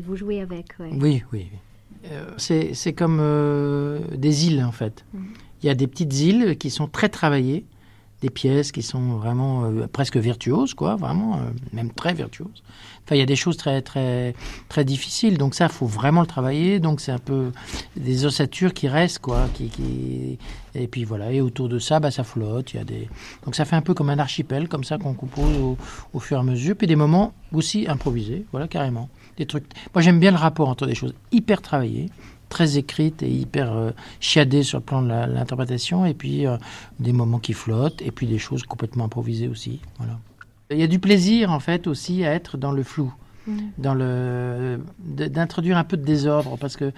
vous 0.06 0.16
jouez 0.16 0.42
avec, 0.42 0.68
ouais. 0.80 0.92
oui, 0.94 1.24
oui. 1.34 1.48
Euh, 2.12 2.32
c'est 2.38 2.74
c'est 2.74 2.94
comme 2.94 3.20
euh, 3.20 4.00
des 4.16 4.48
îles, 4.48 4.64
en 4.64 4.72
fait. 4.72 5.06
Il 5.62 5.66
y 5.66 5.70
a 5.70 5.76
des 5.76 5.88
petites 5.88 6.18
îles 6.20 6.58
qui 6.58 6.70
sont 6.70 6.88
très 6.88 7.10
travaillées, 7.10 7.66
des 8.22 8.30
pièces 8.30 8.72
qui 8.72 8.82
sont 8.82 9.18
vraiment 9.18 9.66
euh, 9.66 9.88
presque 9.88 10.18
virtuoses, 10.18 10.74
quoi, 10.74 10.96
vraiment, 10.96 11.36
euh, 11.36 11.40
même 11.72 11.92
très 11.92 12.14
virtuoses. 12.14 12.64
Enfin, 13.04 13.16
il 13.16 13.20
y 13.20 13.22
a 13.22 13.28
des 13.28 13.36
choses 13.36 13.58
très, 13.58 13.82
très, 13.82 14.34
très 14.70 14.84
difficiles, 14.84 15.38
donc 15.38 15.54
ça, 15.54 15.70
faut 15.70 15.86
vraiment 15.86 16.22
le 16.22 16.28
travailler. 16.28 16.80
Donc, 16.80 17.00
c'est 17.00 17.12
un 17.12 17.20
peu 17.20 17.52
des 17.96 18.26
ossatures 18.26 18.74
qui 18.74 18.88
restent, 18.88 19.20
quoi, 19.20 19.48
qui, 19.54 19.70
qui... 19.70 20.40
et 20.76 20.88
puis 20.88 21.06
voilà. 21.06 21.32
Et 21.32 21.40
autour 21.40 21.70
de 21.70 21.80
ça, 21.80 22.00
bah, 22.00 22.12
ça 22.12 22.24
flotte. 22.24 22.74
Il 22.74 22.78
y 22.78 22.80
a 22.80 22.84
des, 22.84 23.08
donc 23.46 23.56
ça 23.56 23.66
fait 23.66 23.76
un 23.76 23.82
peu 23.82 23.94
comme 23.94 24.10
un 24.10 24.20
archipel, 24.20 24.68
comme 24.68 24.84
ça 24.84 24.98
qu'on 24.98 25.14
compose 25.14 25.56
au, 25.58 25.78
au 26.14 26.20
fur 26.20 26.38
et 26.38 26.40
à 26.40 26.44
mesure. 26.44 26.76
Puis 26.76 26.88
des 26.88 26.96
moments 26.96 27.34
aussi 27.54 27.88
improvisés, 27.88 28.46
voilà, 28.52 28.68
carrément. 28.68 29.10
Des 29.38 29.46
trucs. 29.46 29.66
Moi, 29.94 30.02
j'aime 30.02 30.20
bien 30.20 30.32
le 30.32 30.38
rapport 30.38 30.68
entre 30.68 30.88
des 30.88 30.96
choses 30.96 31.14
hyper 31.32 31.62
travaillées, 31.62 32.10
très 32.50 32.78
écrites 32.78 33.24
et 33.24 33.30
hyper 33.30 33.74
euh, 33.74 33.92
chiadées 34.20 34.64
sur 34.64 34.80
le 34.80 34.84
plan 34.84 35.02
de 35.02 35.08
l'interprétation, 35.08 36.06
et 36.06 36.14
puis 36.14 36.46
euh, 36.46 36.58
des 37.00 37.14
moments 37.14 37.40
qui 37.40 37.54
flottent, 37.54 38.02
et 38.02 38.12
puis 38.12 38.28
des 38.28 38.40
choses 38.40 38.64
complètement 38.64 39.06
improvisées 39.06 39.48
aussi. 39.48 39.80
Voilà. 39.98 40.20
Il 40.72 40.78
y 40.78 40.84
a 40.84 40.88
du 40.88 41.00
plaisir, 41.00 41.52
en 41.52 41.60
fait, 41.60 41.88
aussi 41.88 42.26
à 42.26 42.34
être 42.34 42.58
dans 42.58 42.72
le 42.72 42.84
flou, 42.84 43.14
dans 43.78 43.94
le 43.94 44.82
d'introduire 45.00 45.78
un 45.78 45.86
peu 45.86 45.96
de 45.96 46.04
désordre, 46.04 46.58
parce 46.58 46.76
que, 46.76 46.92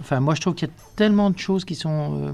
enfin, 0.00 0.20
moi, 0.20 0.34
je 0.34 0.42
trouve 0.42 0.54
qu'il 0.54 0.68
y 0.68 0.70
a 0.70 0.74
tellement 0.96 1.30
de 1.30 1.38
choses 1.38 1.64
qui 1.64 1.74
sont 1.74 2.20
euh, 2.20 2.32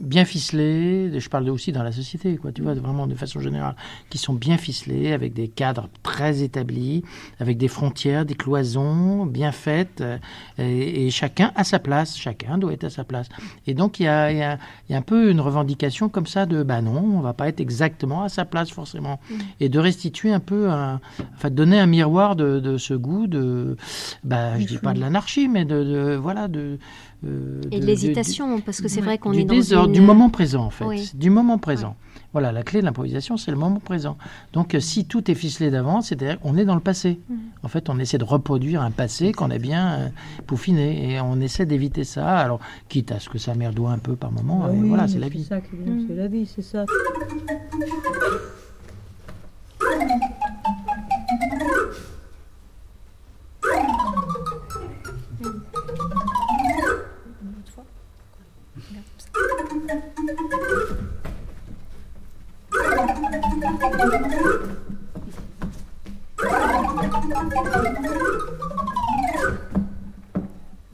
bien 0.00 0.24
ficelées. 0.24 1.18
Je 1.18 1.28
parle 1.28 1.48
aussi 1.50 1.72
dans 1.72 1.82
la 1.82 1.92
société, 1.92 2.36
quoi, 2.36 2.52
tu 2.52 2.62
vois, 2.62 2.74
vraiment 2.74 3.06
de 3.06 3.14
façon 3.14 3.40
générale, 3.40 3.74
qui 4.08 4.18
sont 4.18 4.34
bien 4.34 4.56
ficelées, 4.56 5.12
avec 5.12 5.32
des 5.32 5.48
cadres 5.48 5.88
très 6.02 6.42
établis, 6.42 7.02
avec 7.38 7.58
des 7.58 7.68
frontières, 7.68 8.24
des 8.24 8.34
cloisons 8.34 9.26
bien 9.26 9.52
faites, 9.52 10.00
euh, 10.00 10.18
et, 10.58 11.06
et 11.06 11.10
chacun 11.10 11.52
à 11.54 11.64
sa 11.64 11.78
place. 11.78 12.16
Chacun 12.18 12.58
doit 12.58 12.72
être 12.72 12.84
à 12.84 12.90
sa 12.90 13.04
place. 13.04 13.28
Et 13.66 13.74
donc, 13.74 14.00
il 14.00 14.04
y 14.04 14.08
a, 14.08 14.30
il 14.32 14.38
y 14.38 14.42
a- 14.42 14.58
il 14.88 14.92
y 14.92 14.94
a 14.94 14.98
un 14.98 15.02
peu 15.02 15.30
une 15.30 15.40
revendication 15.40 16.08
comme 16.08 16.26
ça 16.26 16.46
de, 16.46 16.62
bah 16.62 16.82
non, 16.82 16.98
on 17.16 17.20
va 17.20 17.32
pas 17.32 17.48
être 17.48 17.60
exactement 17.60 18.22
à 18.22 18.28
sa 18.28 18.44
place 18.44 18.70
forcément. 18.70 19.20
Et 19.60 19.68
de 19.68 19.78
restituer 19.78 20.32
un 20.32 20.40
peu, 20.40 20.70
un, 20.70 21.00
enfin, 21.36 21.50
de 21.50 21.54
donner 21.54 21.78
un 21.78 21.86
miroir 21.86 22.36
de, 22.36 22.58
de 22.60 22.76
ce 22.78 22.94
goût 22.94 23.26
de, 23.26 23.76
bah, 24.24 24.58
je 24.58 24.66
dis 24.66 24.78
pas 24.78 24.92
de 24.94 25.00
l'anarchie, 25.00 25.48
mais 25.48 25.64
de, 25.64 25.84
de- 25.84 26.16
voilà, 26.16 26.48
de. 26.48 26.78
Euh, 27.26 27.60
Et 27.70 27.76
de 27.76 27.80
de- 27.82 27.86
l'hésitation, 27.86 28.60
parce 28.60 28.80
que 28.80 28.88
c'est 28.88 29.00
vrai 29.00 29.18
qu'on 29.18 29.32
est 29.32 29.44
dans 29.44 29.54
désordre, 29.54 29.88
une... 29.88 29.94
du 29.94 30.00
moment 30.00 30.30
présent 30.30 30.64
en 30.64 30.70
fait, 30.70 30.84
Oui. 30.84 31.04
C'est 31.06 31.18
du 31.18 31.30
moment 31.30 31.58
présent. 31.58 31.96
Voilà, 32.32 32.52
la 32.52 32.62
clé 32.62 32.78
de 32.80 32.84
l'improvisation, 32.84 33.36
c'est 33.36 33.50
le 33.50 33.56
moment 33.56 33.80
présent. 33.80 34.16
Donc, 34.52 34.74
euh, 34.76 34.80
si 34.80 35.04
tout 35.04 35.28
est 35.30 35.34
ficelé 35.34 35.68
d'avance, 35.72 36.06
c'est-à-dire 36.08 36.38
qu'on 36.38 36.56
est 36.56 36.64
dans 36.64 36.76
le 36.76 36.80
passé. 36.80 37.18
Mm. 37.28 37.34
En 37.64 37.68
fait, 37.68 37.88
on 37.90 37.98
essaie 37.98 38.18
de 38.18 38.24
reproduire 38.24 38.82
un 38.82 38.92
passé 38.92 39.32
qu'on 39.32 39.50
a 39.50 39.58
bien 39.58 39.88
euh, 39.94 40.08
peaufiné, 40.46 41.12
et 41.14 41.20
on 41.20 41.40
essaie 41.40 41.66
d'éviter 41.66 42.04
ça. 42.04 42.38
Alors, 42.38 42.60
quitte 42.88 43.10
à 43.10 43.18
ce 43.18 43.28
que 43.28 43.38
ça 43.38 43.54
merdoie 43.54 43.90
un 43.90 43.98
peu 43.98 44.14
par 44.14 44.30
moment, 44.30 44.62
Ah 44.64 44.70
mais 44.72 44.78
oui, 44.80 44.88
voilà, 44.88 45.08
c'est 45.08 45.18
la 45.18 45.26
c'est 45.26 45.32
vie. 45.32 45.44
ça 45.44 45.60
qui 45.60 45.74
est 45.74 45.78
bien, 45.78 46.04
c'est 46.08 46.14
la 46.14 46.28
vie, 46.28 46.46
c'est 46.46 46.62
ça. 46.62 46.84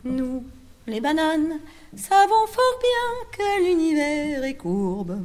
Nous, 0.04 0.44
les 0.86 1.00
bananes, 1.00 1.58
savons 1.96 2.46
fort 2.46 2.78
bien 2.80 3.28
que 3.32 3.64
l'univers 3.64 4.44
est 4.44 4.54
courbe. 4.54 5.18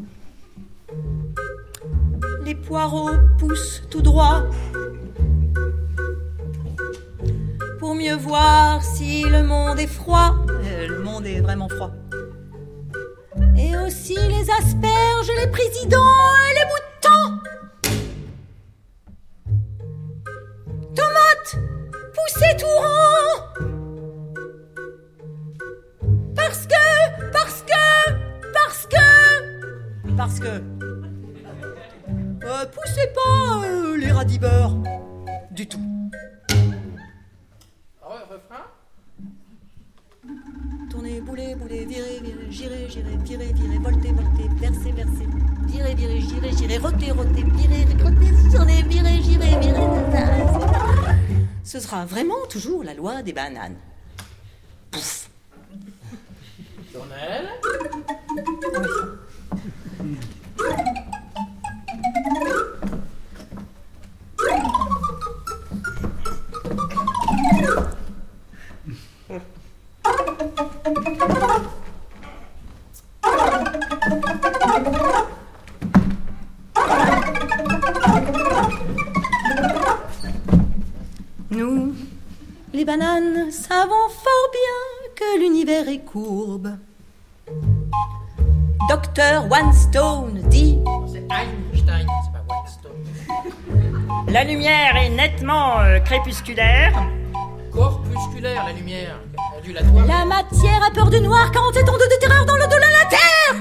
Les 2.43 2.55
poireaux 2.55 3.11
poussent 3.37 3.83
tout 3.89 4.01
droit 4.01 4.43
pour 7.79 7.95
mieux 7.95 8.15
voir 8.15 8.83
si 8.83 9.23
le 9.23 9.43
monde 9.43 9.79
est 9.79 9.87
froid. 9.87 10.35
Euh, 10.49 10.87
le 10.87 10.99
monde 10.99 11.25
est 11.25 11.41
vraiment 11.41 11.69
froid. 11.69 11.91
Les 13.91 14.49
asperges, 14.49 15.31
les 15.37 15.47
présidents 15.47 15.97
et 16.49 16.53
les 16.53 16.63
moutons. 16.63 16.90
Virez, 43.37 43.53
virez, 43.53 43.77
voltez, 43.77 44.11
voltez, 44.11 44.49
versez, 44.59 44.91
versez, 44.91 45.27
virez, 45.67 45.95
virez, 45.95 46.21
girez, 46.21 46.51
girez, 46.57 46.77
rotez, 46.77 47.11
rotez, 47.11 47.43
virez, 47.43 47.85
rotez, 48.03 48.51
tournez, 48.51 48.83
virez, 48.83 49.21
girez, 49.21 49.57
virez. 49.59 49.79
Ce 51.63 51.79
sera 51.79 52.05
vraiment 52.05 52.45
toujours 52.49 52.83
la 52.83 52.93
loi 52.93 53.23
des 53.23 53.31
bananes. 53.31 53.77
Pouf. 54.91 55.29
Docteur 89.21 89.51
One 89.51 89.73
Stone 89.73 90.41
dit 90.49 90.79
C'est 91.05 91.19
Einstein, 91.29 92.07
c'est 92.23 92.31
pas 92.33 92.43
Whitestone. 92.49 92.91
La 94.29 94.43
lumière 94.43 94.95
est 94.95 95.09
nettement 95.09 95.79
euh, 95.81 95.99
crépusculaire. 95.99 96.91
Corpusculaire, 97.71 98.65
la 98.65 98.73
lumière. 98.73 99.19
La 100.07 100.25
matière 100.25 100.83
a 100.83 100.89
peur 100.89 101.11
du 101.11 101.21
noir 101.21 101.51
47 101.51 101.87
ans 101.87 101.97
de 101.97 102.19
terreur 102.19 102.45
dans 102.47 102.55
l'au-delà 102.55 102.87
de 102.87 102.93
la 102.93 103.05
Terre. 103.09 103.55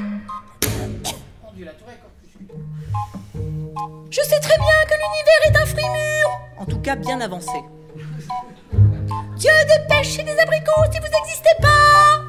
Je 4.10 4.20
sais 4.22 4.40
très 4.40 4.56
bien 4.56 4.76
que 4.88 4.94
l'univers 4.94 5.40
est 5.44 5.56
un 5.62 5.66
fruit 5.66 5.90
mûr 5.90 6.40
En 6.58 6.64
tout 6.64 6.78
cas 6.78 6.96
bien 6.96 7.20
avancé. 7.20 7.52
Dieu 9.36 9.50
des 9.68 9.94
pêches 9.94 10.20
et 10.20 10.22
des 10.22 10.38
abricots 10.38 10.90
si 10.90 10.98
vous 11.00 11.18
n'existez 11.18 11.54
pas 11.60 12.22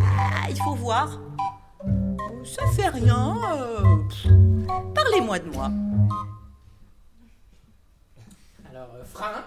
Ah, 0.00 0.48
Il 0.48 0.56
faut 0.62 0.74
voir. 0.74 1.10
Ça 2.44 2.66
fait 2.76 2.88
rien. 2.88 3.36
euh, 3.56 3.96
Parlez-moi 4.94 5.38
de 5.38 5.50
moi. 5.50 5.70
Alors, 8.70 8.88
euh, 8.96 9.04
frein. 9.04 9.42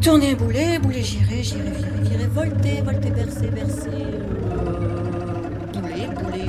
Tournez, 0.00 0.34
boulet, 0.36 0.78
boulet, 0.78 1.02
girez, 1.02 1.42
girez, 1.42 1.70
virez, 1.70 2.00
virez, 2.02 2.26
voltez, 2.26 2.80
voltez, 2.82 3.10
bercez, 3.10 3.48
bercez. 3.50 3.88
euh, 3.90 5.68
Boulet, 5.72 6.06
boulet, 6.08 6.46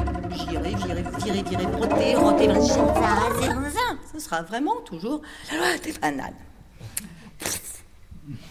rottez, 1.80 2.16
rottez, 2.16 2.48
bercez, 2.48 2.74
ça, 2.74 3.18
ça, 3.42 3.70
ça. 3.72 3.80
Ce 4.14 4.20
sera 4.20 4.42
vraiment 4.44 4.80
toujours 4.86 5.22
la 5.52 5.58
loi 5.58 5.78
des 5.84 5.94
bananes. 5.94 6.34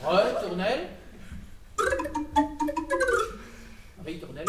Retournelle. 0.05 0.88
Ritournelle. 4.05 4.46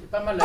C'est 0.00 0.10
pas 0.10 0.20
mal 0.20 0.36
la. 0.36 0.44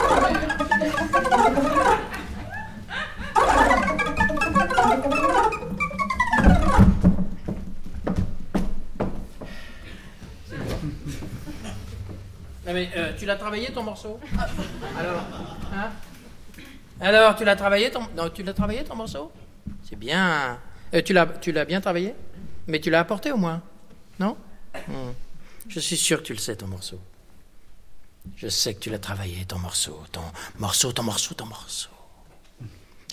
Non 12.65 12.73
mais 12.73 12.89
euh, 12.97 13.13
tu 13.17 13.25
l'as 13.25 13.37
travaillé 13.37 13.71
ton 13.71 13.83
morceau? 13.83 14.19
Alors, 14.99 15.21
hein? 15.73 15.89
Alors 16.99 17.35
tu 17.35 17.43
l'as 17.43 17.55
travaillé 17.55 17.91
ton 17.91 18.01
non, 18.15 18.29
tu 18.29 18.43
l'as 18.43 18.53
travaillé 18.53 18.83
ton 18.83 18.95
morceau? 18.95 19.31
C'est 19.87 19.97
bien. 19.97 20.59
Euh, 20.93 21.01
tu 21.01 21.13
l'as 21.13 21.25
tu 21.25 21.51
l'as 21.51 21.65
bien 21.65 21.81
travaillé? 21.81 22.15
Mais 22.67 22.79
tu 22.79 22.89
l'as 22.89 22.99
apporté 22.99 23.31
au 23.31 23.37
moins 23.37 23.61
Non? 24.19 24.35
Hmm. 24.87 25.11
Je 25.69 25.79
suis 25.79 25.97
sûr 25.97 26.19
que 26.19 26.23
tu 26.23 26.33
le 26.33 26.39
sais 26.39 26.55
ton 26.55 26.67
morceau. 26.67 26.99
Je 28.35 28.47
sais 28.47 28.73
que 28.73 28.79
tu 28.79 28.89
l'as 28.89 28.99
travaillé 28.99 29.45
ton 29.45 29.59
morceau, 29.59 30.03
ton 30.11 30.21
morceau, 30.59 30.91
ton 30.91 31.03
morceau, 31.03 31.33
ton 31.33 31.45
morceau. 31.45 31.89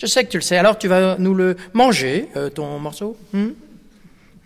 Je 0.01 0.07
sais 0.07 0.25
que 0.25 0.31
tu 0.31 0.37
le 0.37 0.41
sais. 0.43 0.57
Alors 0.57 0.77
tu 0.77 0.87
vas 0.87 1.17
nous 1.17 1.33
le 1.33 1.55
manger 1.73 2.29
euh, 2.35 2.49
ton 2.49 2.79
morceau? 2.79 3.17
Hmm? 3.33 3.51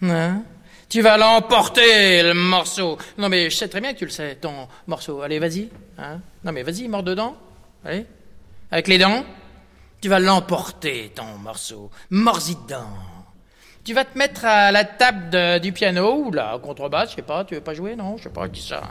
Hein? 0.03 0.43
Tu 0.89 1.01
vas 1.01 1.17
l'emporter, 1.17 2.23
le 2.23 2.33
morceau. 2.33 2.97
Non, 3.17 3.29
mais 3.29 3.49
je 3.51 3.55
sais 3.55 3.67
très 3.67 3.79
bien 3.79 3.93
que 3.93 3.99
tu 3.99 4.05
le 4.05 4.11
sais, 4.11 4.35
ton 4.35 4.67
morceau. 4.87 5.21
Allez, 5.21 5.37
vas-y. 5.37 5.69
Hein? 5.99 6.19
Non, 6.43 6.51
mais 6.51 6.63
vas-y, 6.63 6.87
mors 6.87 7.03
dedans. 7.03 7.37
Allez. 7.85 8.05
Avec 8.71 8.87
les 8.87 8.97
dents. 8.97 9.23
Tu 10.01 10.07
vas 10.09 10.19
l'emporter, 10.19 11.11
ton 11.15 11.37
morceau. 11.43 11.89
Mords-y 12.09 12.55
dedans. 12.55 12.87
Tu 13.83 13.93
vas 13.93 14.05
te 14.05 14.17
mettre 14.17 14.45
à 14.45 14.71
la 14.71 14.83
table 14.85 15.59
du 15.61 15.71
piano 15.71 16.23
ou 16.25 16.31
la 16.31 16.57
contrebasse, 16.61 17.11
je 17.11 17.15
sais 17.17 17.21
pas, 17.21 17.43
tu 17.43 17.55
veux 17.55 17.61
pas 17.61 17.73
jouer, 17.73 17.95
non? 17.95 18.17
Je 18.17 18.23
sais 18.23 18.29
pas, 18.29 18.47
dis 18.47 18.61
ça. 18.61 18.81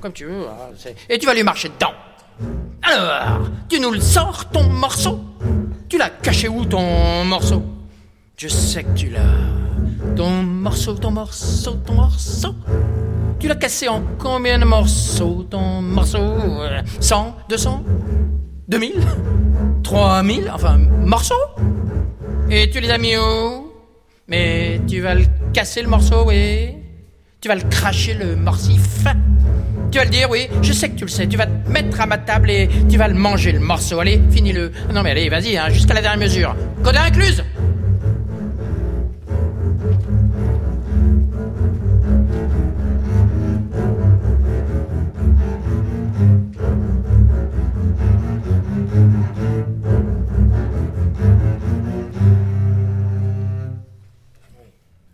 Comme 0.00 0.12
tu 0.12 0.24
veux. 0.24 0.46
hein, 0.46 0.90
Et 1.08 1.18
tu 1.18 1.26
vas 1.26 1.34
lui 1.34 1.42
marcher 1.42 1.68
dedans. 1.68 1.92
Alors, 2.82 3.48
tu 3.68 3.78
nous 3.80 3.92
le 3.92 4.00
sors, 4.00 4.50
ton 4.50 4.64
morceau? 4.64 5.20
Tu 5.88 5.96
l'as 5.96 6.10
caché 6.10 6.48
où, 6.48 6.64
ton 6.64 7.24
morceau? 7.24 7.62
Je 8.36 8.48
sais 8.48 8.84
que 8.84 8.94
tu 8.94 9.08
l'as. 9.10 10.14
Ton 10.16 10.30
morceau, 10.42 10.94
ton 10.94 11.10
morceau, 11.12 11.74
ton 11.86 11.94
morceau. 11.94 12.54
Tu 13.38 13.48
l'as 13.48 13.54
cassé 13.56 13.88
en 13.88 14.02
combien 14.18 14.58
de 14.58 14.64
morceaux, 14.64 15.46
ton 15.48 15.80
morceau? 15.82 16.18
Euh, 16.18 16.82
100, 17.00 17.36
200, 17.48 17.82
2000, 18.68 18.94
3000, 19.82 20.50
enfin, 20.52 20.78
morceaux 20.78 21.34
Et 22.50 22.68
tu 22.70 22.80
les 22.80 22.90
as 22.90 22.98
mis 22.98 23.16
où? 23.16 23.72
Mais 24.28 24.80
tu 24.88 25.00
vas 25.00 25.14
le 25.14 25.24
casser 25.52 25.82
le 25.82 25.88
morceau, 25.88 26.24
oui 26.26 26.74
Tu 27.40 27.48
vas 27.48 27.54
le 27.54 27.62
cracher 27.62 28.14
le 28.14 28.36
morcif 28.36 29.04
tu 29.92 29.98
vas 29.98 30.04
le 30.04 30.10
dire, 30.10 30.28
oui, 30.28 30.48
je 30.62 30.72
sais 30.72 30.90
que 30.90 30.96
tu 30.96 31.04
le 31.04 31.10
sais. 31.10 31.26
Tu 31.26 31.38
vas 31.38 31.46
te 31.46 31.70
mettre 31.70 32.00
à 32.00 32.06
ma 32.06 32.18
table 32.18 32.50
et 32.50 32.68
tu 32.90 32.98
vas 32.98 33.08
le 33.08 33.14
manger, 33.14 33.52
le 33.52 33.60
morceau. 33.60 34.00
Allez, 34.00 34.20
finis-le. 34.30 34.70
Non, 34.92 35.02
mais 35.02 35.12
allez, 35.12 35.28
vas-y, 35.28 35.56
hein, 35.56 35.70
jusqu'à 35.70 35.94
la 35.94 36.02
dernière 36.02 36.20
mesure. 36.20 36.56
Code 36.82 36.96
incluse 36.96 37.42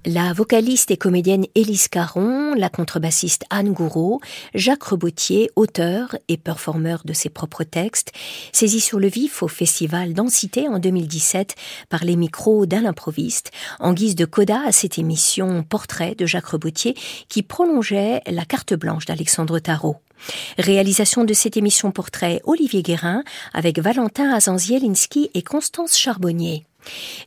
La 0.04 0.32
vocaliste 0.32 0.90
et 0.90 0.96
comédienne 0.96 1.46
Élise 1.54 1.86
Caron, 1.86 2.54
la 2.54 2.68
contrebassiste 2.68 3.44
Anne 3.50 3.72
Gouraud, 3.72 4.20
Jacques 4.52 4.82
Rebotier, 4.82 5.48
auteur 5.54 6.16
et 6.26 6.36
performeur 6.36 7.02
de 7.04 7.12
ses 7.12 7.28
propres 7.28 7.62
textes, 7.62 8.10
saisis 8.50 8.80
sur 8.80 8.98
le 8.98 9.06
vif 9.06 9.44
au 9.44 9.48
festival 9.48 10.12
Densité 10.12 10.66
en 10.66 10.80
2017 10.80 11.54
par 11.88 12.04
les 12.04 12.16
micros 12.16 12.66
d'Alain 12.66 12.90
Improviste, 12.90 13.52
en 13.78 13.92
guise 13.92 14.16
de 14.16 14.24
coda 14.24 14.62
à 14.66 14.72
cette 14.72 14.98
émission 14.98 15.62
Portrait 15.62 16.16
de 16.16 16.26
Jacques 16.26 16.46
Rebotier 16.46 16.96
qui 17.28 17.44
prolongeait 17.44 18.22
la 18.26 18.44
carte 18.44 18.74
blanche 18.74 19.06
d'Alexandre 19.06 19.60
Tarot. 19.60 19.98
Réalisation 20.58 21.22
de 21.22 21.32
cette 21.32 21.56
émission 21.56 21.92
Portrait 21.92 22.40
Olivier 22.42 22.82
Guérin 22.82 23.22
avec 23.54 23.78
Valentin 23.78 24.32
Azanzielinski 24.32 25.30
et 25.34 25.42
Constance 25.42 25.96
Charbonnier. 25.96 26.66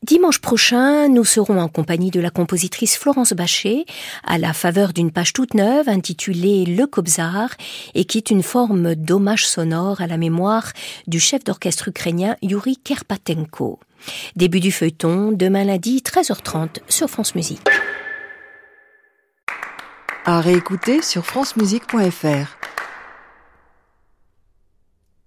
Dimanche 0.03 0.39
prochain, 0.39 1.07
nous 1.07 1.25
serons 1.25 1.59
en 1.59 1.67
compagnie 1.67 2.11
de 2.11 2.19
la 2.19 2.29
compositrice 2.29 2.97
Florence 2.97 3.33
Bachet 3.33 3.85
à 4.23 4.37
la 4.37 4.53
faveur 4.53 4.93
d'une 4.93 5.11
page 5.11 5.33
toute 5.33 5.53
neuve 5.53 5.89
intitulée 5.89 6.65
Le 6.65 6.85
Kobzar 6.85 7.49
et 7.93 8.05
qui 8.05 8.17
est 8.17 8.29
une 8.29 8.43
forme 8.43 8.95
d'hommage 8.95 9.47
sonore 9.47 10.01
à 10.01 10.07
la 10.07 10.17
mémoire 10.17 10.71
du 11.07 11.19
chef 11.19 11.43
d'orchestre 11.43 11.87
ukrainien 11.87 12.35
Yuri 12.41 12.77
Kerpatenko. 12.77 13.79
Début 14.35 14.59
du 14.59 14.71
feuilleton, 14.71 15.31
demain 15.31 15.63
lundi 15.63 16.03
13h30 16.05 16.77
sur 16.89 17.09
France 17.09 17.35
Musique. 17.35 17.61
À 20.25 20.41
réécouter 20.41 21.01
sur 21.01 21.25
francemusique.fr. 21.25 22.74